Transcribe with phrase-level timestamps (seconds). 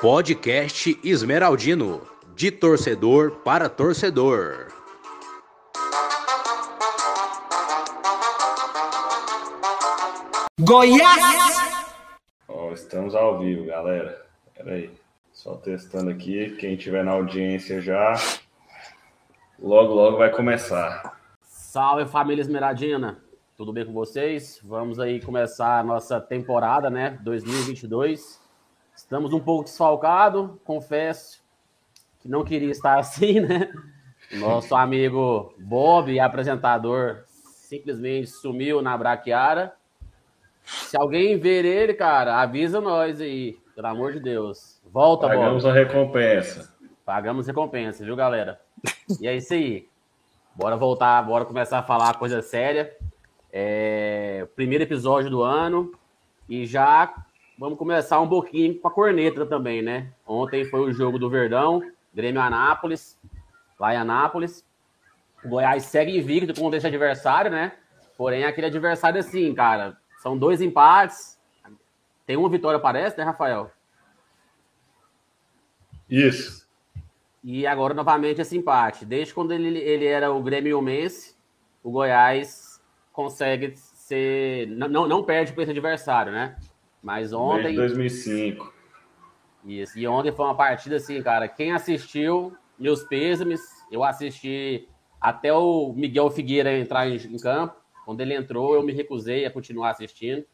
[0.00, 2.02] Podcast Esmeraldino,
[2.34, 4.68] de torcedor para torcedor.
[10.60, 11.56] Goiás!
[12.48, 14.26] Ó, estamos ao vivo, galera.
[14.54, 14.90] Pera aí.
[15.32, 16.56] Só testando aqui.
[16.56, 18.14] Quem tiver na audiência já,
[19.58, 21.18] logo, logo vai começar.
[21.42, 23.22] Salve família Esmeraldina,
[23.62, 24.58] tudo bem com vocês?
[24.64, 27.16] Vamos aí começar a nossa temporada, né?
[27.22, 28.42] 2022.
[28.92, 31.40] Estamos um pouco desfalcados, confesso
[32.18, 33.72] que não queria estar assim, né?
[34.32, 39.74] Nosso amigo Bob, apresentador, simplesmente sumiu na braquiara.
[40.64, 44.82] Se alguém ver ele, cara, avisa nós aí, pelo amor de Deus.
[44.92, 45.70] Volta, Pagamos Bob.
[45.70, 46.74] a recompensa.
[47.04, 48.60] Pagamos recompensa, viu, galera?
[49.20, 49.88] E é isso aí.
[50.52, 52.92] Bora voltar, bora começar a falar coisa séria.
[53.52, 55.92] É, primeiro episódio do ano.
[56.48, 57.14] E já
[57.58, 60.12] vamos começar um pouquinho com a corneta também, né?
[60.26, 61.82] Ontem foi o jogo do Verdão,
[62.14, 63.18] Grêmio Anápolis,
[63.78, 64.64] lá em Anápolis.
[65.44, 67.72] O Goiás segue invicto contra esse adversário, né?
[68.16, 71.38] Porém, aquele adversário assim, cara, são dois empates.
[72.24, 73.70] Tem uma vitória, parece, né, Rafael?
[76.08, 76.68] Isso.
[77.42, 79.04] E agora, novamente, esse empate.
[79.04, 81.34] Desde quando ele, ele era o Grêmio Mense,
[81.82, 82.61] o Goiás
[83.12, 84.66] consegue ser.
[84.68, 86.56] Não, não, não perde para esse adversário, né?
[87.02, 87.74] Mas ontem.
[87.76, 88.72] Desde 2005.
[89.64, 89.98] Isso.
[89.98, 91.48] E ontem foi uma partida assim, cara.
[91.48, 93.60] Quem assistiu, meus pêsames.
[93.90, 94.88] Eu assisti
[95.20, 97.76] até o Miguel Figueira entrar em, em campo.
[98.04, 100.44] Quando ele entrou, eu me recusei a continuar assistindo.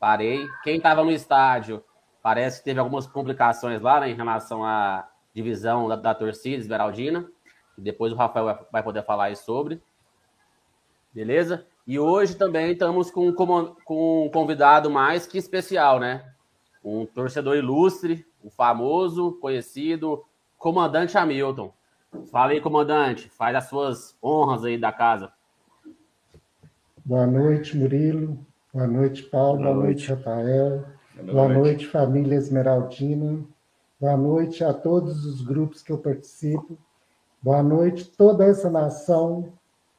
[0.00, 0.46] Parei.
[0.62, 1.84] Quem estava no estádio,
[2.22, 7.28] parece que teve algumas complicações lá né, em relação à divisão da, da torcida esmeraldina.
[7.76, 9.80] Depois o Rafael vai, vai poder falar aí sobre.
[11.12, 11.66] Beleza?
[11.86, 16.24] E hoje também estamos com, com, com um convidado mais que especial, né?
[16.82, 20.24] Um torcedor ilustre, o um famoso, conhecido
[20.64, 21.74] comandante Hamilton.
[22.30, 25.30] Fala aí, comandante, faz as suas honras aí da casa.
[27.04, 28.38] Boa noite, Murilo.
[28.72, 29.58] Boa noite, Paulo.
[29.58, 30.08] Boa, Boa noite.
[30.08, 30.84] noite, Rafael.
[31.16, 31.58] Boa, Boa noite.
[31.58, 33.44] noite, família Esmeraldina.
[34.00, 36.78] Boa noite a todos os grupos que eu participo.
[37.42, 39.52] Boa noite, toda essa nação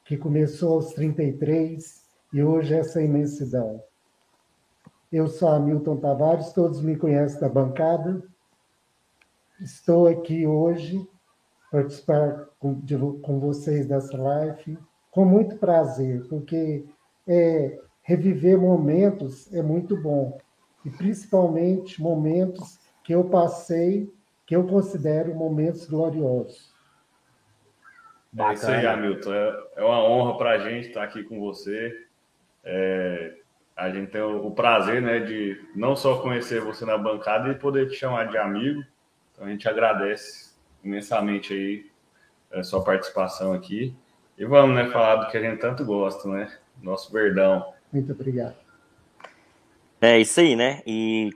[0.06, 2.00] que começou aos 33
[2.32, 3.82] e hoje é essa imensidão.
[5.10, 8.22] Eu sou Hamilton Tavares, todos me conhecem da bancada.
[9.60, 11.04] Estou aqui hoje
[11.72, 14.78] participar com, de, com vocês dessa live
[15.10, 16.84] com muito prazer, porque
[17.26, 20.38] é, reviver momentos é muito bom,
[20.84, 24.12] e principalmente momentos que eu passei,
[24.44, 26.75] que eu considero momentos gloriosos.
[28.38, 29.32] É isso aí, Hamilton.
[29.32, 32.06] É, é uma honra para a gente estar aqui com você.
[32.64, 33.34] É,
[33.76, 37.54] a gente tem o, o, prazer né, de não só conhecer você na bancada e
[37.54, 38.82] poder te chamar de amigo.
[39.32, 41.90] Então a gente agradece imensamente aí
[42.52, 43.94] a sua participação aqui.
[44.38, 46.52] E vamos, né, falar do que a gente tanto gosta, né?
[46.82, 47.72] Nosso Verdão.
[47.92, 48.54] Muito obrigado.
[50.00, 50.82] É isso aí, né?
[50.86, 51.30] E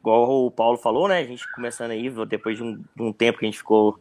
[0.00, 1.18] igual o Paulo falou, né?
[1.18, 3.98] A gente começando aí, depois de um, de um tempo que a gente ficou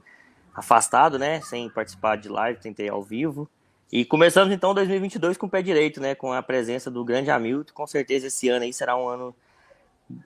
[0.53, 1.41] afastado, né?
[1.41, 3.49] Sem participar de live, tentei ao vivo.
[3.91, 6.13] E começamos então 2022 com o pé direito, né?
[6.13, 7.73] Com a presença do grande Hamilton.
[7.73, 9.35] Com certeza esse ano aí será um ano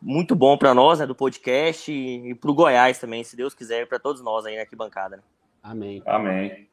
[0.01, 1.05] muito bom para nós, né?
[1.05, 4.55] Do podcast e, e para o Goiás também, se Deus quiser, para todos nós aí
[4.55, 5.17] na arquibancada.
[5.17, 5.23] Né?
[5.61, 6.03] Amém.
[6.05, 6.67] Amém.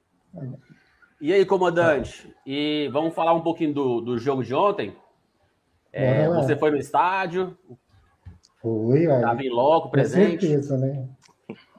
[1.20, 2.34] E aí, comandante?
[2.46, 4.96] E vamos falar um pouquinho do, do jogo de ontem?
[5.92, 7.56] É, você foi no estádio?
[8.60, 10.34] Fui, Estava em loco, presente?
[10.34, 11.08] Com certeza, né?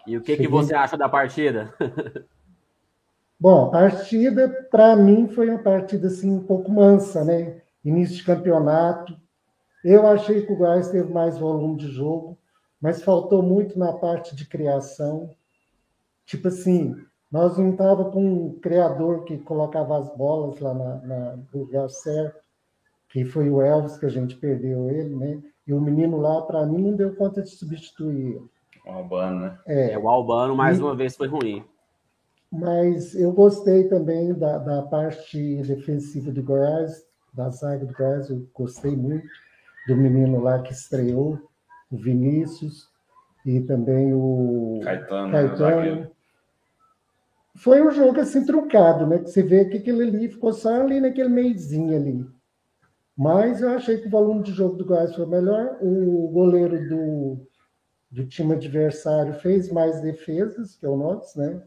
[0.05, 1.73] E o que, que você acha da partida?
[3.39, 7.61] Bom, a partida, para mim, foi uma partida assim, um pouco mansa, né?
[7.83, 9.19] Início de campeonato.
[9.83, 12.37] Eu achei que o Goiás teve mais volume de jogo,
[12.79, 15.31] mas faltou muito na parte de criação.
[16.23, 16.95] Tipo assim,
[17.31, 21.89] nós não estava com um criador que colocava as bolas lá na, na, no lugar
[21.89, 22.41] certo,
[23.09, 25.41] que foi o Elvis, que a gente perdeu ele, né?
[25.65, 28.49] E o menino lá, para mim, não deu conta de substituir ele.
[28.85, 29.59] O Albano, né?
[29.65, 31.63] É, é o Albano, mais e, uma vez, foi ruim.
[32.51, 38.45] Mas eu gostei também da, da parte defensiva do Goiás, da zaga do Goiás, eu
[38.53, 39.27] gostei muito
[39.87, 41.39] do menino lá que estreou,
[41.89, 42.89] o Vinícius,
[43.45, 45.31] e também o Caetano.
[45.31, 45.95] Caetano.
[45.95, 46.09] Né?
[47.55, 49.19] Foi um jogo assim truncado, né?
[49.19, 52.25] Que você vê que aquele ali ficou só ali naquele meizinho ali.
[53.17, 55.77] Mas eu achei que o volume de jogo do Goiás foi melhor.
[55.81, 57.47] O goleiro do,
[58.11, 61.63] do time adversário fez mais defesas que o nosso, né?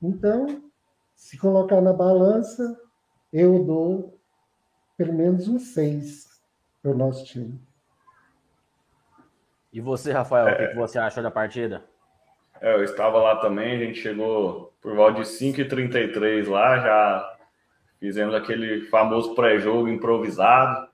[0.00, 0.62] Então,
[1.14, 2.78] se colocar na balança,
[3.32, 4.20] eu dou
[4.96, 6.40] pelo menos um seis
[6.80, 7.60] para o nosso time.
[9.72, 11.84] E você, Rafael, é, o que, que você achou da partida?
[12.60, 17.36] É, eu estava lá também, a gente chegou por volta de 5h33 lá, já
[17.98, 20.88] fizemos aquele famoso pré-jogo improvisado.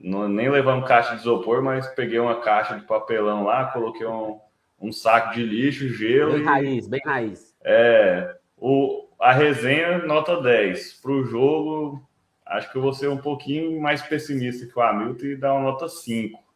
[0.00, 4.38] Não, nem levamos caixa de isopor, mas peguei uma caixa de papelão lá, coloquei um,
[4.80, 6.34] um saco de lixo, gelo.
[6.34, 7.56] Bem e, raiz, bem raiz.
[7.64, 11.00] É, o, a resenha, nota 10.
[11.02, 12.08] Para o jogo,
[12.46, 15.62] acho que eu vou ser um pouquinho mais pessimista que o Hamilton e dar uma
[15.62, 16.48] nota 5.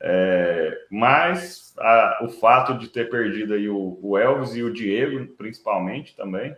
[0.00, 5.26] É, mas a, o fato de ter perdido aí o, o, Elvis e o Diego,
[5.34, 6.54] principalmente também,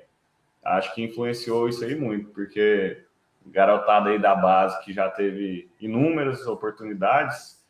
[0.64, 3.04] acho que influenciou isso aí muito, porque
[3.46, 7.64] garotada aí da base que já teve inúmeras oportunidades,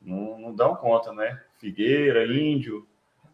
[0.00, 1.40] não, não dão conta, né?
[1.58, 2.86] Figueira, Índio,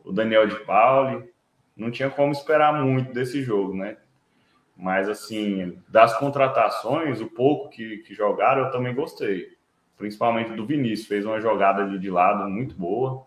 [0.04, 1.32] o Daniel de Pauli,
[1.76, 3.96] não tinha como esperar muito desse jogo, né?
[4.76, 9.54] Mas, assim, das contratações, o pouco que, que jogaram, eu também gostei
[9.96, 13.26] principalmente do Vinícius, fez uma jogada ali de lado muito boa.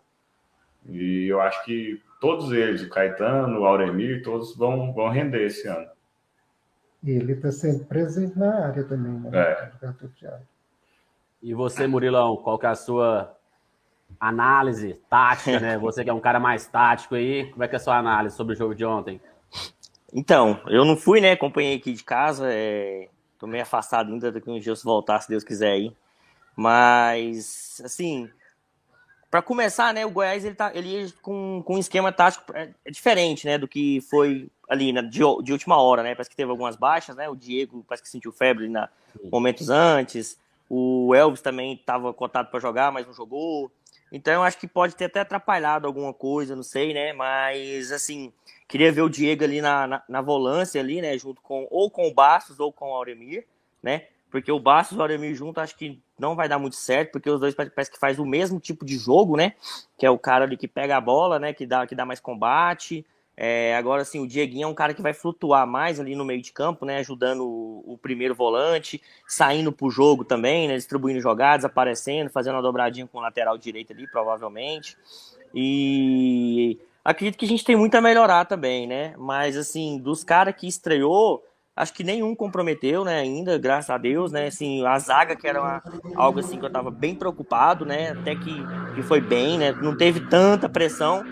[0.86, 5.68] E eu acho que todos eles, o Caetano, o Auremir, todos vão, vão render esse
[5.68, 5.88] ano.
[7.04, 9.30] E ele está sempre presente na área também, né?
[9.34, 9.72] É.
[11.42, 13.36] E você, Murilão, qual que é a sua
[14.20, 15.78] análise tática, né?
[15.80, 18.36] Você que é um cara mais tático aí, como é que é a sua análise
[18.36, 19.22] sobre o jogo de ontem?
[20.12, 21.34] Então, eu não fui, né?
[21.34, 23.10] Acompanhei aqui de casa, é...
[23.38, 25.96] tô meio afastado ainda daqui uns dias voltar, se Deus quiser aí.
[26.56, 28.30] Mas, assim,
[29.30, 32.92] para começar, né, o Goiás ele tá ele com, com um esquema tático é, é
[32.92, 36.14] diferente, né, do que foi ali na, de, de, última hora, né?
[36.14, 37.30] Parece que teve algumas baixas, né?
[37.30, 38.90] O Diego parece que sentiu febre na
[39.32, 40.40] momentos antes.
[40.70, 43.72] O Elvis também estava cotado para jogar, mas não jogou.
[44.12, 47.14] Então eu acho que pode ter até atrapalhado alguma coisa, não sei, né?
[47.14, 48.32] Mas assim,
[48.68, 51.18] queria ver o Diego ali na, na, na volância ali, né?
[51.18, 53.46] Junto com ou com o Bastos ou com o Auremir,
[53.82, 54.08] né?
[54.30, 57.30] porque o Bastos e o Auremir junto acho que não vai dar muito certo, porque
[57.30, 59.54] os dois parece que faz o mesmo tipo de jogo, né?
[59.98, 61.54] Que é o cara ali que pega a bola, né?
[61.54, 63.06] Que dá, que dá mais combate.
[63.40, 66.42] É, agora, assim, o Dieguinho é um cara que vai flutuar mais ali no meio
[66.42, 66.98] de campo, né?
[66.98, 70.76] Ajudando o, o primeiro volante, saindo pro jogo também, né?
[70.76, 74.98] Distribuindo jogadas, aparecendo, fazendo uma dobradinha com o lateral direito ali, provavelmente.
[75.54, 79.14] E acredito que a gente tem muito a melhorar também, né?
[79.20, 81.44] Mas, assim, dos caras que estreou,
[81.78, 85.62] Acho que nenhum comprometeu, né, ainda, graças a Deus, né, assim, a zaga que era
[85.62, 85.84] uma,
[86.16, 88.52] algo assim que eu tava bem preocupado, né, até que,
[88.96, 91.24] que foi bem, né, não teve tanta pressão,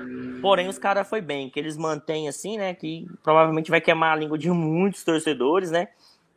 [0.46, 4.16] porém os caras foi bem, que eles mantêm assim, né, que provavelmente vai queimar a
[4.16, 5.88] língua de muitos torcedores, né,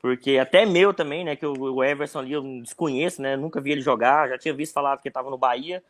[0.01, 3.83] porque até meu também, né, que o Everson ali eu desconheço, né, nunca vi ele
[3.83, 5.85] jogar, já tinha visto falar que estava no Bahia,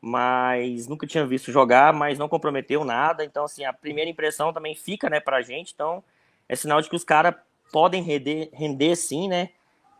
[0.00, 4.74] mas nunca tinha visto jogar, mas não comprometeu nada, então assim, a primeira impressão também
[4.74, 6.02] fica, né, pra gente, então
[6.48, 7.36] é sinal de que os caras
[7.70, 9.50] podem render, render sim, né?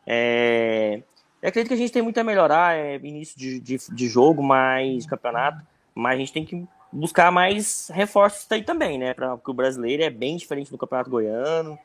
[0.05, 1.01] É,
[1.41, 4.43] eu acredito que a gente tem muito a melhorar, é início de, de, de jogo,
[4.43, 5.65] mais campeonato,
[5.95, 9.15] mas a gente tem que buscar mais reforços aí também, né?
[9.15, 11.79] Porque o brasileiro é bem diferente do campeonato goiano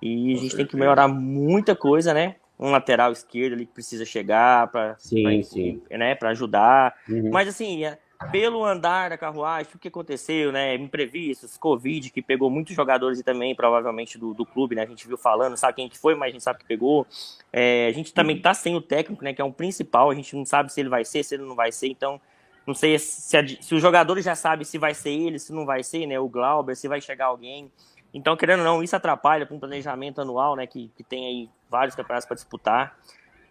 [0.00, 2.36] e a gente tem que melhorar muita coisa, né?
[2.58, 4.96] Um lateral esquerdo ali que precisa chegar para
[5.98, 6.94] né, ajudar.
[7.08, 7.30] Uhum.
[7.30, 7.84] Mas assim,
[8.32, 10.74] pelo andar da carruagem, o que aconteceu, né?
[10.74, 14.82] Imprevistos, Covid, que pegou muitos jogadores e também, provavelmente, do, do clube, né?
[14.82, 17.06] A gente viu falando, sabe quem que foi, mas a gente sabe que pegou.
[17.52, 19.34] É, a gente também tá sem o técnico, né?
[19.34, 21.54] Que é um principal, a gente não sabe se ele vai ser, se ele não
[21.54, 22.20] vai ser, então.
[22.66, 25.64] Não sei se, a, se os jogadores já sabem se vai ser ele, se não
[25.64, 26.18] vai ser, né?
[26.18, 27.70] O Glauber, se vai chegar alguém.
[28.12, 30.66] Então, querendo ou não, isso atrapalha para um planejamento anual, né?
[30.66, 32.98] Que, que tem aí vários campeonatos para disputar.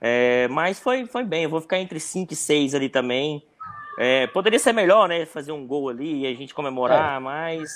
[0.01, 3.43] É, mas foi, foi bem, eu vou ficar entre 5 e 6 ali também.
[3.98, 5.25] É, poderia ser melhor, né?
[5.25, 7.19] Fazer um gol ali e a gente comemorar, é.
[7.19, 7.72] mas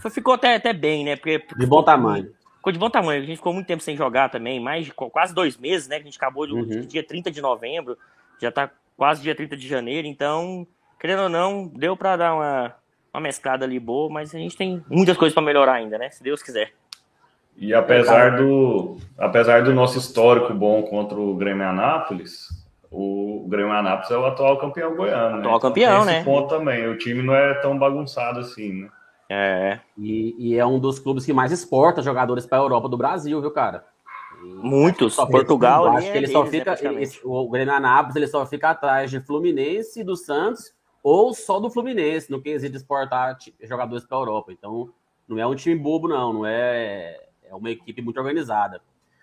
[0.00, 1.16] foi, ficou até, até bem, né?
[1.16, 2.34] Porque, porque de bom tamanho.
[2.56, 3.22] Ficou de bom tamanho.
[3.22, 5.96] A gente ficou muito tempo sem jogar também, mais de quase dois meses, né?
[5.96, 6.80] Que a gente acabou do uhum.
[6.80, 7.96] dia 30 de novembro,
[8.40, 10.66] já tá quase dia 30 de janeiro, então,
[10.98, 12.74] querendo ou não, deu para dar uma,
[13.12, 16.10] uma mesclada ali boa, mas a gente tem muitas coisas para melhorar ainda, né?
[16.10, 16.72] Se Deus quiser.
[17.56, 22.48] E apesar do, apesar do nosso histórico bom contra o Grêmio Anápolis,
[22.90, 25.36] o Grêmio Anápolis é o atual campeão goiano.
[25.36, 25.40] Né?
[25.40, 25.60] Atual né?
[25.60, 26.24] campeão, né?
[26.24, 26.86] ponto também.
[26.86, 28.88] O time não é tão bagunçado assim, né?
[29.28, 29.80] É.
[29.98, 33.40] E, e é um dos clubes que mais exporta jogadores para a Europa do Brasil,
[33.40, 33.84] viu, cara?
[34.62, 35.14] Muitos.
[35.14, 35.88] Só Portugal.
[35.88, 36.74] acho que ele só fica.
[36.74, 41.60] Né, esse, o Grêmio Anápolis ele só fica atrás de Fluminense, do Santos ou só
[41.60, 44.52] do Fluminense no que existe exportar jogadores para a Europa.
[44.52, 44.92] Então,
[45.28, 46.32] não é um time bobo, não.
[46.32, 47.20] Não é.
[47.48, 48.80] É uma equipe muito organizada.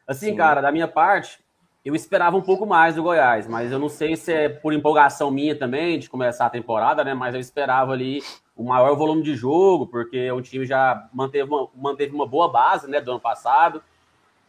[0.08, 0.36] Assim, Sim.
[0.36, 1.44] cara, da minha parte,
[1.84, 5.30] eu esperava um pouco mais do Goiás, mas eu não sei se é por empolgação
[5.30, 7.14] minha também de começar a temporada, né?
[7.14, 8.22] Mas eu esperava ali
[8.56, 12.90] o maior volume de jogo, porque o time já manteve uma, manteve uma boa base,
[12.90, 13.84] né, do ano passado.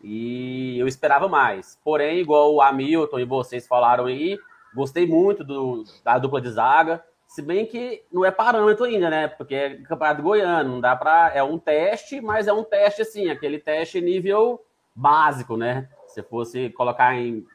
[0.06, 1.80] E eu esperava mais.
[1.82, 4.38] Porém, igual o Hamilton e vocês falaram aí,
[4.74, 7.02] gostei muito do, da dupla de zaga.
[7.26, 9.28] Se bem que não é parâmetro ainda, né?
[9.28, 11.32] Porque é campeonato goiano, não dá para.
[11.34, 14.62] É um teste, mas é um teste assim, aquele teste nível
[14.94, 15.88] básico, né?
[16.06, 17.46] Se fosse colocar em,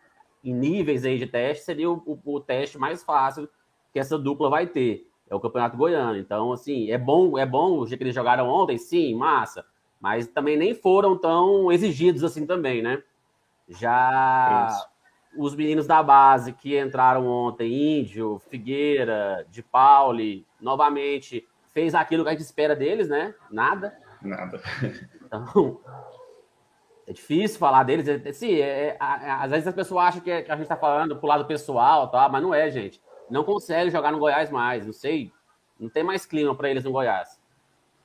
[0.44, 3.48] em níveis aí de teste, seria o, o, o, teste mais fácil
[3.94, 5.08] que essa dupla vai ter.
[5.30, 6.18] É o campeonato goiano.
[6.18, 9.64] Então, assim, é bom, é bom o jeito que eles jogaram ontem, sim, massa
[10.00, 13.04] mas também nem foram tão exigidos assim também, né?
[13.68, 14.70] Já
[15.38, 22.30] os meninos da base que entraram ontem, Índio, Figueira, De Pauli, novamente fez aquilo que
[22.30, 23.34] a gente espera deles, né?
[23.50, 23.98] Nada.
[24.22, 24.62] Nada.
[25.30, 25.80] Então,
[27.06, 28.08] é difícil falar deles.
[28.08, 31.28] É, sim, é, é, às vezes as pessoas acham que, a gente está falando pro
[31.28, 32.28] lado pessoal, tá?
[32.28, 33.00] mas não é, gente.
[33.30, 35.32] Não consegue jogar no Goiás mais, não sei.
[35.80, 37.40] Não tem mais clima para eles no Goiás.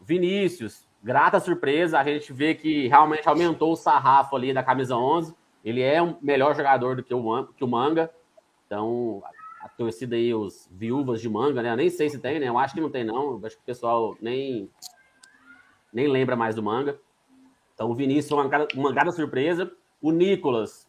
[0.01, 5.35] Vinícius, grata surpresa, a gente vê que realmente aumentou o sarrafo ali da camisa 11.
[5.63, 8.11] Ele é um melhor jogador do que o, que o Manga.
[8.67, 9.23] Então,
[9.61, 11.73] a, torcida aí, os viúvas de Manga, né?
[11.73, 12.49] Eu nem sei se tem, né?
[12.49, 13.33] Eu acho que não tem, não.
[13.33, 14.71] Eu acho que o pessoal nem,
[15.93, 16.99] nem lembra mais do Manga.
[17.75, 19.71] Então, o Vinícius uma, uma grata surpresa.
[20.01, 20.89] O Nicolas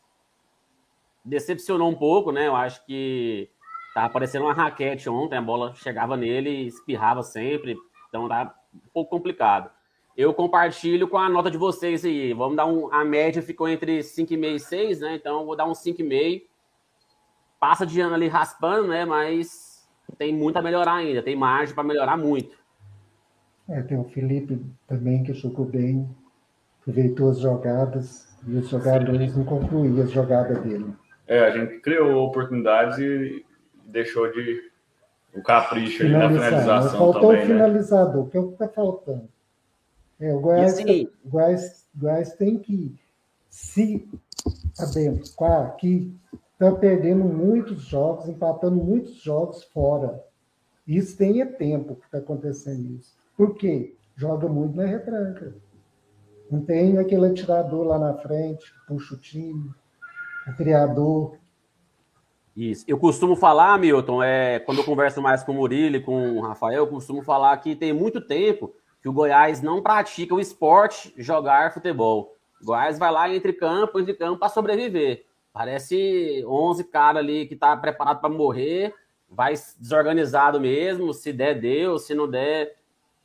[1.26, 2.48] decepcionou um pouco, né?
[2.48, 3.50] Eu acho que
[3.94, 7.76] tá parecendo uma raquete ontem, a bola chegava nele e espirrava sempre.
[8.08, 9.70] Então, tá um pouco complicado
[10.18, 12.34] eu compartilho com a nota de vocês aí.
[12.34, 12.92] Vamos dar um.
[12.94, 15.16] A média ficou entre 5,5 e 6, né?
[15.16, 16.44] Então eu vou dar um 5,5.
[17.60, 19.06] Passa de ano ali raspando, né?
[19.06, 19.86] Mas
[20.18, 22.56] tem muito a melhorar ainda, tem margem para melhorar muito.
[23.68, 26.08] É, tem o Felipe também que jogou bem,
[26.82, 29.40] aproveitou as jogadas e os jogadores Sim.
[29.40, 30.94] não concluíram as jogadas dele.
[31.28, 33.44] É, a gente criou oportunidades e
[33.86, 34.72] deixou de
[35.34, 37.00] o capricho ali na finalização.
[37.00, 37.46] Faltou também, o né?
[37.46, 38.30] finalizador, né?
[38.32, 39.28] que é o que está faltando.
[40.20, 42.96] É, o Goiás, assim, o Goiás, Goiás tem que
[43.50, 44.08] se
[44.80, 46.16] abençoar que
[46.54, 50.24] está perdendo muitos jogos, empatando muitos jogos fora.
[50.88, 53.16] Isso tem é tempo que está acontecendo isso.
[53.36, 53.96] Por quê?
[54.16, 55.54] Joga muito na retranca.
[56.50, 59.72] Não tem aquele atirador lá na frente, puxa o time,
[60.48, 61.38] o criador.
[62.56, 62.86] Isso.
[62.88, 66.42] Eu costumo falar, Milton, é, quando eu converso mais com o Murilo e com o
[66.42, 68.74] Rafael, eu costumo falar que tem muito tempo
[69.06, 72.36] que o Goiás não pratica o esporte jogar futebol.
[72.60, 75.28] O Goiás vai lá entre campo, entre campo para sobreviver.
[75.54, 78.96] Parece 11 caras ali que tá preparado para morrer,
[79.30, 82.78] vai desorganizado mesmo, se der deu, se não der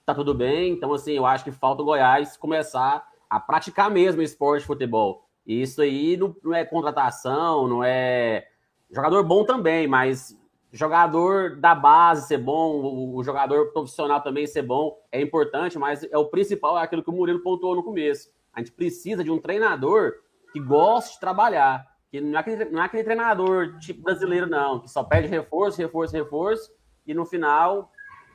[0.04, 0.70] tá tudo bem.
[0.70, 5.24] Então assim, eu acho que falta o Goiás começar a praticar mesmo esporte futebol.
[5.46, 8.48] E isso aí não, não é contratação, não é
[8.90, 10.38] jogador bom também, mas
[10.72, 16.16] jogador da base ser bom, o jogador profissional também ser bom é importante, mas é
[16.16, 18.30] o principal é aquilo que o Murilo pontuou no começo.
[18.52, 20.12] A gente precisa de um treinador
[20.52, 24.80] que goste de trabalhar, que não é aquele, não é aquele treinador tipo brasileiro não,
[24.80, 26.70] que só pede reforço, reforço, reforço
[27.06, 27.90] e no final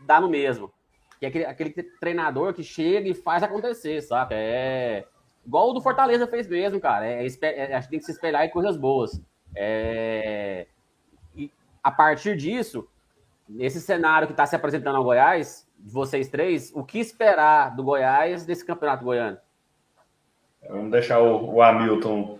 [0.05, 0.71] dá no mesmo.
[1.19, 4.35] Que é aquele, aquele treinador que chega e faz acontecer, sabe?
[4.35, 5.07] É
[5.45, 7.05] igual o do Fortaleza fez mesmo, cara.
[7.05, 9.21] É, é, a gente tem que se espelhar em coisas boas.
[9.55, 10.67] É,
[11.85, 12.87] a partir disso,
[13.47, 17.83] nesse cenário que está se apresentando ao Goiás, de vocês três, o que esperar do
[17.83, 19.37] Goiás desse campeonato goiano?
[20.67, 22.39] Vamos deixar o, o Hamilton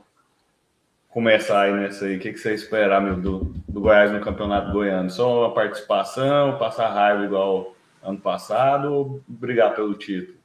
[1.12, 2.18] começar aí nessa aí.
[2.18, 5.12] O que, que você espera, meu, do, do Goiás no campeonato goiano?
[5.12, 10.40] Só uma participação, passar raiva igual ano passado ou brigar pelo título?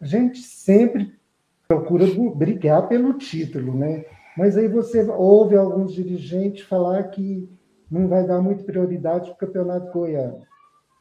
[0.00, 1.14] A gente sempre
[1.68, 2.04] procura
[2.34, 4.04] brigar pelo título, né?
[4.36, 7.48] Mas aí você ouve alguns dirigentes falar que
[7.90, 10.42] não vai dar muita prioridade para o campeonato goiano.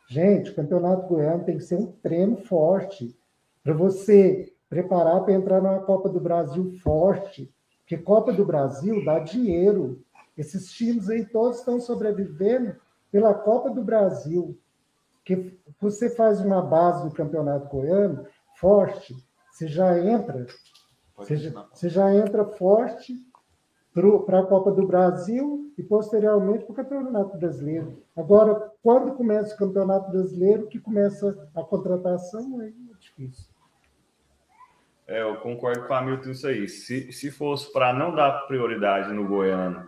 [0.07, 3.17] Gente, o campeonato goiano tem que ser um treino forte
[3.63, 9.19] para você preparar para entrar numa Copa do Brasil forte, porque Copa do Brasil dá
[9.19, 10.03] dinheiro.
[10.37, 12.75] Esses times aí todos estão sobrevivendo
[13.11, 14.59] pela Copa do Brasil.
[15.23, 18.27] Que você faz uma base do campeonato goiano
[18.59, 19.15] forte,
[19.51, 20.45] você já entra,
[21.17, 23.13] você já, você já entra forte
[24.25, 28.03] para a Copa do Brasil e posteriormente para o Campeonato Brasileiro.
[28.15, 33.55] Agora, quando começa o Campeonato Brasileiro, que começa a contratação, é difícil.
[35.07, 36.67] É, eu concordo com a Milton isso aí.
[36.67, 39.85] Se, se fosse para não dar prioridade no Goiano,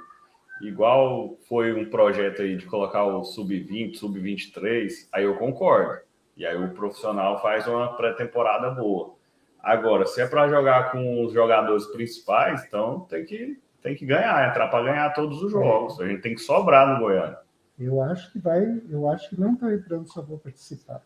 [0.62, 6.02] igual foi um projeto aí de colocar o sub-20, sub-23, aí eu concordo.
[6.38, 9.16] E aí o profissional faz uma pré-temporada boa.
[9.62, 14.50] Agora, se é para jogar com os jogadores principais, então tem que tem que ganhar,
[14.50, 16.00] entrar para ganhar todos os jogos.
[16.02, 17.38] A gente tem que sobrar no Goiânia.
[17.80, 21.02] Eu acho que vai, eu acho que não está entrando só para participar.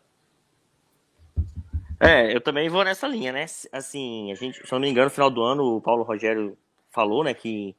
[2.00, 3.44] É, eu também vou nessa linha, né?
[3.70, 6.58] Assim, a gente, se eu não me engano, no final do ano, o Paulo Rogério
[6.90, 7.76] falou, né, que,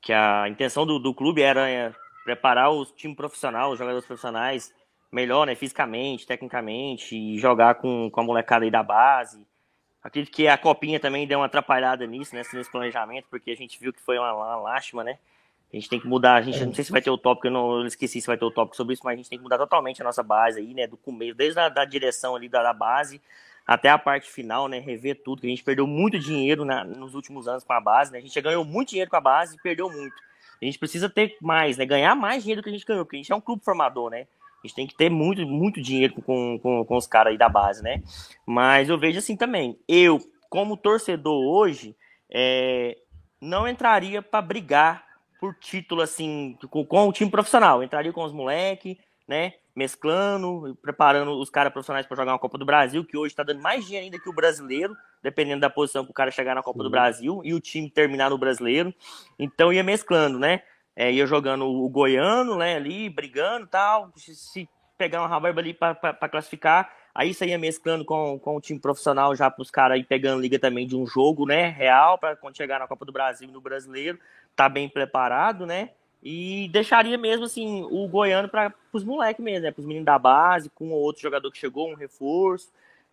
[0.00, 1.92] que a intenção do, do clube era é,
[2.24, 4.72] preparar o time profissional, os jogadores profissionais
[5.12, 9.46] melhor, né, fisicamente, tecnicamente, e jogar com, com a molecada aí da base.
[10.06, 13.78] Acredito que a copinha também deu uma atrapalhada nisso, né, nesse planejamento, porque a gente
[13.80, 15.18] viu que foi uma, uma lástima, né?
[15.72, 17.50] A gente tem que mudar, a gente não sei se vai ter o tópico, eu
[17.50, 19.42] não eu esqueci se vai ter o tópico sobre isso, mas a gente tem que
[19.42, 22.62] mudar totalmente a nossa base aí, né, do começo, desde a da direção ali da,
[22.62, 23.20] da base
[23.66, 27.16] até a parte final, né, rever tudo, que a gente perdeu muito dinheiro na, nos
[27.16, 29.56] últimos anos com a base, né, a gente já ganhou muito dinheiro com a base
[29.56, 30.14] e perdeu muito.
[30.62, 33.16] A gente precisa ter mais, né, ganhar mais dinheiro do que a gente ganhou, porque
[33.16, 34.28] a gente é um clube formador, né,
[34.66, 37.48] a gente tem que ter muito, muito dinheiro com, com, com os caras aí da
[37.48, 38.02] base, né,
[38.44, 41.96] mas eu vejo assim também, eu, como torcedor hoje,
[42.30, 42.96] é,
[43.40, 45.06] não entraria para brigar
[45.40, 47.82] por título, assim, com, com o time profissional.
[47.82, 48.96] Entraria com os moleques,
[49.28, 49.54] né?
[49.74, 53.60] Mesclando, preparando os caras profissionais para jogar uma Copa do Brasil, que hoje está dando
[53.60, 56.78] mais dinheiro ainda que o brasileiro, dependendo da posição que o cara chegar na Copa
[56.78, 56.84] Sim.
[56.84, 58.94] do Brasil e o time terminar no brasileiro.
[59.38, 60.62] Então ia mesclando, né?
[60.96, 62.76] É, ia jogando o goiano, né?
[62.76, 64.10] Ali, brigando tal.
[64.16, 69.36] Se pegar uma rabarba ali para classificar, aí ia mesclando com, com o time profissional
[69.36, 71.68] já para os caras aí pegando liga também de um jogo, né?
[71.68, 74.18] Real, para quando chegar na Copa do Brasil e no brasileiro
[74.56, 75.90] tá bem preparado, né?
[76.22, 79.70] E deixaria mesmo assim o goiano para os moleques mesmo, né?
[79.70, 82.72] Para os meninos da base, com outro jogador que chegou, um reforço.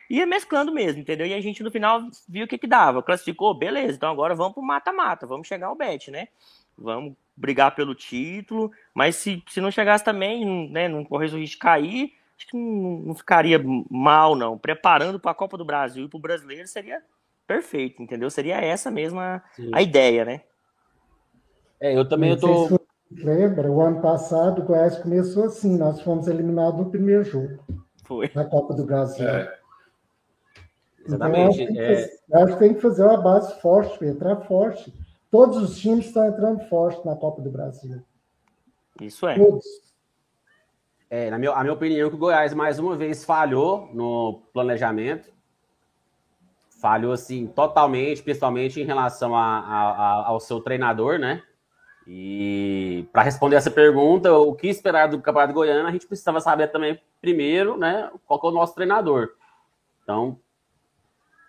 [0.09, 1.27] Ia mesclando mesmo, entendeu?
[1.27, 3.03] E a gente no final viu o que que dava.
[3.03, 3.95] Classificou, beleza.
[3.95, 6.27] Então agora vamos pro mata-mata, vamos chegar ao bet, né?
[6.77, 8.71] Vamos brigar pelo título.
[8.93, 10.87] Mas se, se não chegasse também, né?
[10.87, 14.57] Não corresse o risco de cair, acho que não, não ficaria mal, não.
[14.57, 17.01] Preparando para a Copa do Brasil e para o brasileiro seria
[17.47, 18.29] perfeito, entendeu?
[18.29, 20.41] Seria essa mesma a ideia, né?
[21.79, 22.79] É, eu também estou.
[23.11, 27.59] Lembra, o ano passado o Goiás começou assim, nós fomos eliminados no primeiro jogo.
[28.05, 28.31] Foi.
[28.33, 29.27] Na Copa do Brasil.
[29.27, 29.59] É.
[31.05, 31.61] Exatamente.
[31.61, 32.43] Então, acho, que, é...
[32.43, 34.93] acho que tem que fazer uma base forte, entrar forte.
[35.33, 38.03] Todos os times estão entrando forte na Copa do Brasil.
[39.01, 39.35] Isso é.
[39.35, 39.65] Todos.
[41.09, 45.33] É, na minha, a minha opinião, que o Goiás mais uma vez falhou no planejamento.
[46.79, 51.41] Falhou, assim, totalmente, principalmente em relação a, a, a, ao seu treinador, né?
[52.05, 56.67] E para responder essa pergunta, o que esperar do Campeonato Goiano, a gente precisava saber
[56.67, 59.29] também, primeiro, né, qual é o nosso treinador.
[60.03, 60.37] Então,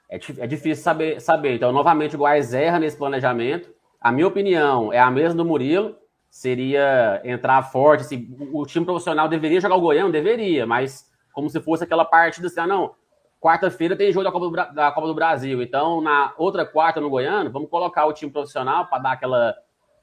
[0.08, 1.56] é, é difícil saber, saber.
[1.56, 3.73] Então, novamente, o Goiás erra nesse planejamento.
[4.04, 5.96] A minha opinião é a mesma do Murilo,
[6.28, 8.02] seria entrar forte.
[8.02, 10.12] Assim, o time profissional deveria jogar o Goiano?
[10.12, 12.94] Deveria, mas como se fosse aquela partida assim, ah, não,
[13.40, 17.08] quarta-feira tem jogo da Copa, do, da Copa do Brasil, então na outra quarta no
[17.08, 19.54] Goiano, vamos colocar o time profissional para dar aquela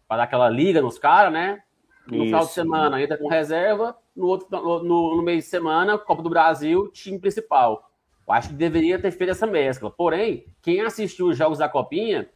[0.08, 1.62] para dar aquela liga nos caras, né?
[2.08, 2.26] No Isso.
[2.26, 6.30] final de semana entra com reserva, no outro no, no, meio de semana, Copa do
[6.30, 7.92] Brasil, time principal.
[8.28, 9.92] Eu acho que deveria ter feito essa mescla.
[9.92, 12.28] Porém, quem assistiu os jogos da Copinha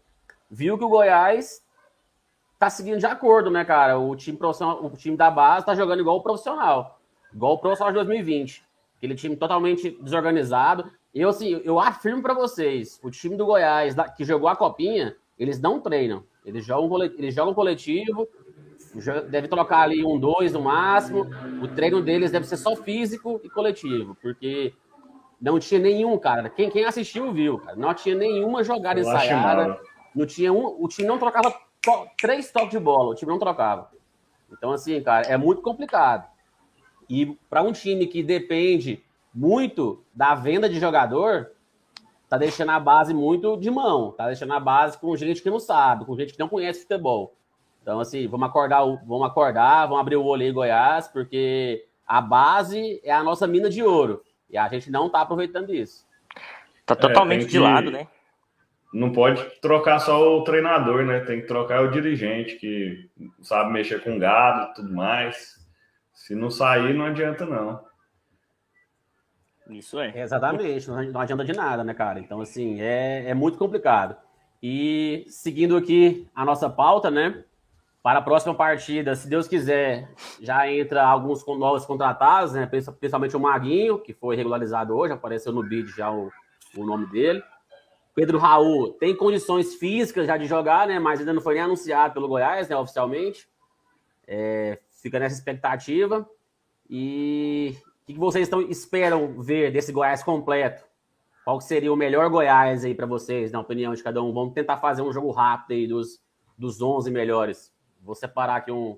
[0.50, 1.64] viu que o Goiás
[2.58, 4.00] tá seguindo de acordo, né, cara?
[4.00, 7.00] O time profissional, o time da base tá jogando igual o profissional,
[7.34, 8.64] igual o profissional de 2020.
[8.98, 10.90] Aquele time totalmente desorganizado.
[11.14, 15.60] Eu assim, eu afirmo para vocês, o time do Goiás que jogou a Copinha, eles
[15.60, 16.24] não treinam.
[16.46, 18.28] Eles jogam, eles jogam coletivo,
[19.30, 21.28] deve trocar ali um, dois no máximo.
[21.62, 24.74] O treino deles deve ser só físico e coletivo, porque
[25.42, 26.50] não tinha nenhum, cara.
[26.50, 27.76] Quem, quem assistiu viu, cara.
[27.76, 29.80] Não tinha nenhuma jogada Eu ensaiada.
[30.16, 31.52] Não tinha um, o time não trocava
[31.82, 33.92] to, três toques de bola, o time não trocava.
[34.52, 36.28] Então, assim, cara, é muito complicado.
[37.10, 41.52] E para um time que depende muito da venda de jogador,
[42.30, 45.60] tá deixando a base muito de mão, tá deixando a base com gente que não
[45.60, 47.36] sabe, com gente que não conhece futebol.
[47.82, 53.00] Então, assim, vamos acordar, vamos acordar, vamos abrir o olho aí, Goiás, porque a base
[53.04, 54.24] é a nossa mina de ouro.
[54.50, 56.06] E a gente não tá aproveitando isso.
[56.86, 58.08] Tá totalmente é, de lado, né?
[58.96, 61.20] Não pode trocar só o treinador, né?
[61.20, 63.10] Tem que trocar o dirigente, que
[63.42, 65.56] sabe mexer com gado e tudo mais.
[66.14, 67.84] Se não sair, não adianta, não.
[69.70, 70.18] Isso é.
[70.18, 72.22] Exatamente, não adianta de nada, né, cara?
[72.22, 74.16] Então, assim, é, é muito complicado.
[74.64, 77.44] E seguindo aqui a nossa pauta, né?
[78.02, 82.66] Para a próxima partida, se Deus quiser, já entra alguns novos contratados, né?
[82.66, 86.32] Principalmente o Maguinho, que foi regularizado hoje, apareceu no bid já o,
[86.78, 87.44] o nome dele.
[88.16, 90.98] Pedro Raul tem condições físicas já de jogar, né?
[90.98, 92.78] Mas ainda não foi nem anunciado pelo Goiás, né?
[92.78, 93.48] Oficialmente.
[94.26, 96.28] É, fica nessa expectativa.
[96.90, 100.86] E o que vocês estão, esperam ver desse Goiás completo?
[101.44, 104.34] Qual seria o melhor Goiás aí para vocês, na opinião de cada um?
[104.34, 106.20] Vamos tentar fazer um jogo rápido aí dos,
[106.58, 107.72] dos 11 melhores.
[108.02, 108.98] Vou separar aqui um,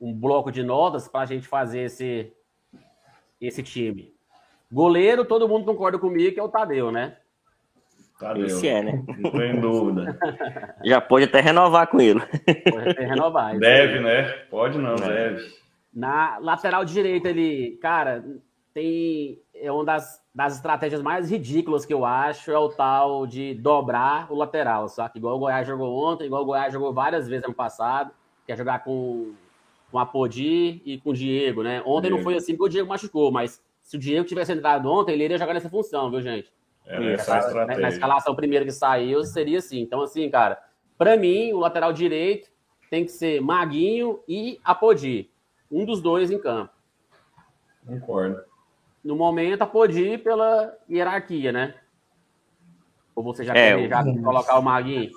[0.00, 2.32] um bloco de notas para a gente fazer esse,
[3.38, 4.14] esse time.
[4.72, 7.19] Goleiro, todo mundo concorda comigo que é o Tadeu, né?
[8.20, 8.46] Tadeu.
[8.46, 9.02] Esse é, né?
[9.18, 10.18] Não tem dúvida.
[10.84, 12.20] Já pode até renovar com ele.
[12.70, 13.58] Pode até renovar.
[13.58, 14.04] Deve, aí.
[14.04, 14.22] né?
[14.50, 15.42] Pode não, deve.
[15.92, 18.22] Na lateral direita ali, cara,
[18.74, 23.54] tem é uma das, das estratégias mais ridículas que eu acho é o tal de
[23.54, 27.26] dobrar o lateral, só que igual o Goiás jogou ontem, igual o Goiás jogou várias
[27.26, 28.12] vezes ano passado,
[28.46, 29.32] quer jogar com
[29.90, 31.82] com a Podi e com o Diego, né?
[31.84, 32.22] Ontem não Diego.
[32.22, 35.38] foi assim porque o Diego machucou, mas se o Diego tivesse entrado ontem, ele iria
[35.38, 36.52] jogar nessa função, viu, gente?
[36.86, 39.80] É essa a Na- Na escalação primeira que saiu, seria assim.
[39.80, 40.58] Então, assim, cara,
[40.98, 42.50] pra mim, o lateral direito
[42.90, 45.30] tem que ser Maguinho e Apodi.
[45.70, 46.72] Um dos dois em campo.
[47.86, 48.40] Concordo.
[49.04, 51.74] No momento, Apodi pela hierarquia, né?
[53.14, 55.10] Ou você já É, quer o- colocar o Maguinho?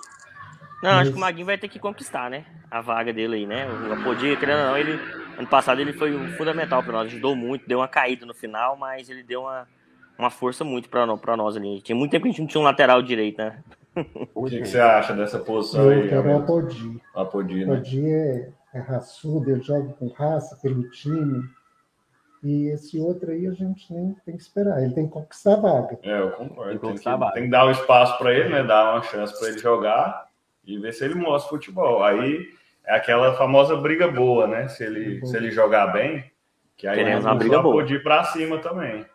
[0.82, 2.44] Não, acho que o Maguinho vai ter que conquistar, né?
[2.70, 3.66] A vaga dele aí, né?
[3.66, 4.92] O Apodi, querendo ou não, ele.
[5.38, 8.76] Ano passado ele foi um fundamental para nós, ajudou muito, deu uma caída no final,
[8.76, 9.66] mas ele deu uma,
[10.18, 11.80] uma força muito para nós ali.
[11.82, 13.58] Tinha muito tempo que a gente não tinha um lateral direito, né?
[14.34, 16.08] O que, que você acha dessa posição Eu aí?
[16.08, 16.38] quero o?
[16.38, 17.00] Apodi.
[17.14, 17.74] A Podi, O né?
[17.74, 21.44] Apodi é, é raçudo, ele joga com raça pelo time.
[22.42, 24.82] E esse outro aí a gente nem tem que esperar.
[24.82, 25.98] Ele tem que conquistar a vaga.
[26.02, 26.78] É, eu concordo.
[26.78, 28.62] Tem que Tem que, tem que dar um espaço para ele, né?
[28.62, 30.26] Dar uma chance para ele jogar
[30.66, 32.02] e ver se ele mostra futebol.
[32.02, 32.48] Aí
[32.84, 34.68] é aquela famosa briga boa, né?
[34.68, 36.24] Se ele, se ele jogar bem,
[36.76, 37.82] que aí Queremos uma briga boa.
[37.84, 39.06] ir para cima também.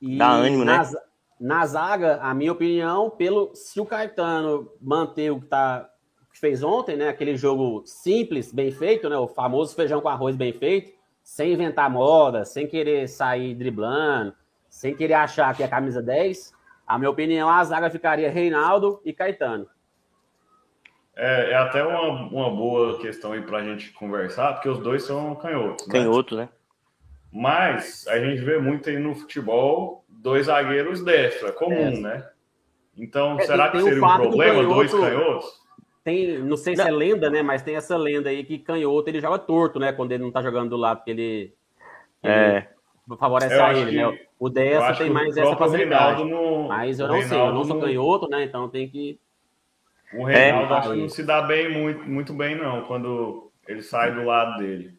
[0.00, 0.76] E Dá ânimo, né?
[0.76, 1.02] na, za-
[1.40, 5.88] Na zaga, a minha opinião, pelo se o Caetano manter o que, tá,
[6.32, 7.08] que fez ontem, né?
[7.08, 9.16] Aquele jogo simples, bem feito, né?
[9.18, 14.34] O famoso feijão com arroz bem feito, sem inventar moda, sem querer sair driblando,
[14.68, 16.54] sem querer achar que é camisa 10.
[16.86, 19.66] A minha opinião, a zaga ficaria Reinaldo e Caetano.
[21.16, 25.34] É, é até uma, uma boa questão aí pra gente conversar, porque os dois são
[25.34, 25.86] canhotos.
[25.86, 25.92] Né?
[25.94, 26.48] Canhoto, né?
[27.36, 31.90] Mas a gente vê muito aí no futebol dois zagueiros destro, é comum, É.
[32.00, 32.28] né?
[32.96, 35.66] Então, É, será que seria um problema dois canhoto- canhotos?
[36.02, 36.88] Tem, não sei se Não.
[36.88, 37.42] é lenda, né?
[37.42, 39.92] Mas tem essa lenda aí que canhoto ele joga torto, né?
[39.92, 41.52] Quando ele não tá jogando do lado, porque ele,
[42.22, 42.68] ele É.
[43.18, 44.18] favorece Eu a ele, que- né?
[44.38, 46.22] O acho tem mais essa facilidade.
[46.22, 48.44] Reinaldo não- Mas eu não sei, eu não sou canhoto, né?
[48.44, 49.18] Então tem que.
[50.14, 50.76] O Reinaldo É.
[50.78, 54.58] acho que não se dá bem muito, muito bem, não, quando ele sai do lado
[54.58, 54.95] dele.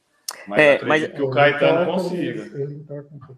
[0.47, 2.41] Mas É, mas- que o Caetano entorta, consiga.
[2.59, 3.37] Ele, pouco.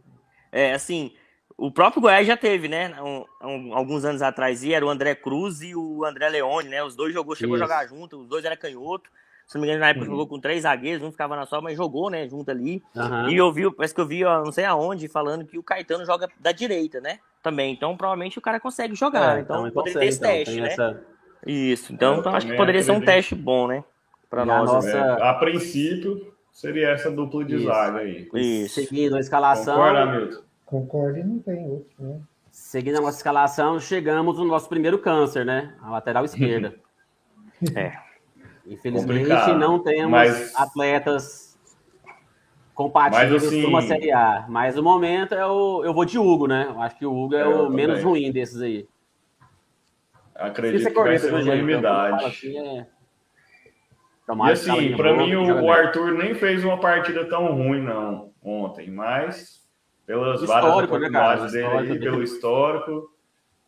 [0.52, 1.12] É, assim,
[1.58, 2.95] o próprio Goiás já teve, né?
[3.02, 6.84] um- um- alguns anos atrás, e era o André Cruz e o André Leone, né?
[6.84, 7.63] Os dois jogou, chegou Isso.
[7.63, 9.10] a jogar junto, os dois eram canhoto.
[9.45, 10.12] Se não me engano, na época Uhum.
[10.12, 12.28] jogou com três zagueiros, um ficava na só, mas jogou, né?
[12.30, 12.84] Junto ali.
[12.95, 13.30] Aham.
[13.32, 16.06] E eu vi, parece que eu vi, ó, não sei aonde, falando que o Caetano
[16.06, 17.17] joga da direita, né?
[17.41, 17.73] Também.
[17.73, 19.38] Então, provavelmente o cara consegue jogar.
[19.38, 20.67] É, então, então poderia consegue, ter esse então, teste, né?
[20.67, 21.04] essa-
[21.47, 21.93] Isso.
[21.93, 23.84] Então, Eu então acho que poderia ser um teste bom, né?
[24.30, 24.71] Pra E a nós.
[24.71, 25.17] nossa- né?
[25.19, 28.28] É, a princípio, seria essa dupla de zaga aí.
[28.34, 28.76] Isso.
[28.76, 29.76] Seguindo a escalação.
[29.76, 30.43] Concorda, Hamilton?
[30.65, 32.19] Concordo e não tem outro, né?
[32.52, 35.76] Seguindo a nossa escalação, chegamos no nosso primeiro câncer, né?
[35.82, 36.76] A lateral esquerda.
[37.76, 37.91] É.
[38.65, 39.58] Infelizmente, Complicado.
[39.60, 41.58] não temos Mas- atletas
[42.74, 44.45] compatíveis Mas, assim- para uma Série A.
[44.48, 45.84] Mas o momento é o.
[45.84, 46.67] Eu vou de Hugo, né?
[46.69, 47.72] Eu acho que o Hugo é, eu o também.
[47.88, 48.88] menos ruim desses aí.
[50.36, 51.41] Acredito que vai ser gente?
[51.43, 52.15] unanimidade.
[52.15, 52.88] Falo assim, é-
[54.30, 55.72] Tomara que assim, ela pra venha mim o, o.
[55.72, 59.68] Arthur nem fez uma partida tão ruim, não, ontem, mas
[60.06, 62.00] pelas várias né, oportunidades dele aí, dele.
[62.00, 63.12] pelo histórico,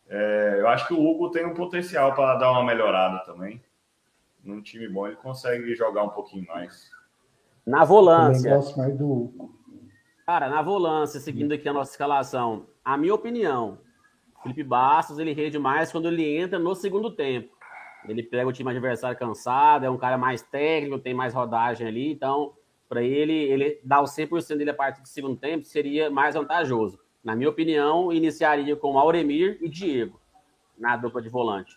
[0.08, 3.60] é, eu acho que o Hugo tem um potencial para dar uma melhorada também.
[4.44, 6.88] Num time bom, ele consegue jogar um pouquinho mais.
[7.66, 9.58] Na volância, gosto mais do Hugo.
[10.24, 13.80] cara, na volância, seguindo aqui a nossa escalação, a minha opinião,
[14.44, 17.52] Felipe Bastos, ele rende mais quando ele entra no segundo tempo.
[18.08, 22.10] Ele pega o time adversário cansado, é um cara mais técnico, tem mais rodagem ali,
[22.10, 22.52] então,
[22.88, 26.98] para ele, ele dar o 100% dele a partir do segundo tempo seria mais vantajoso.
[27.22, 30.20] Na minha opinião, iniciaria com Auremir e Diego
[30.76, 31.76] na dupla de volante.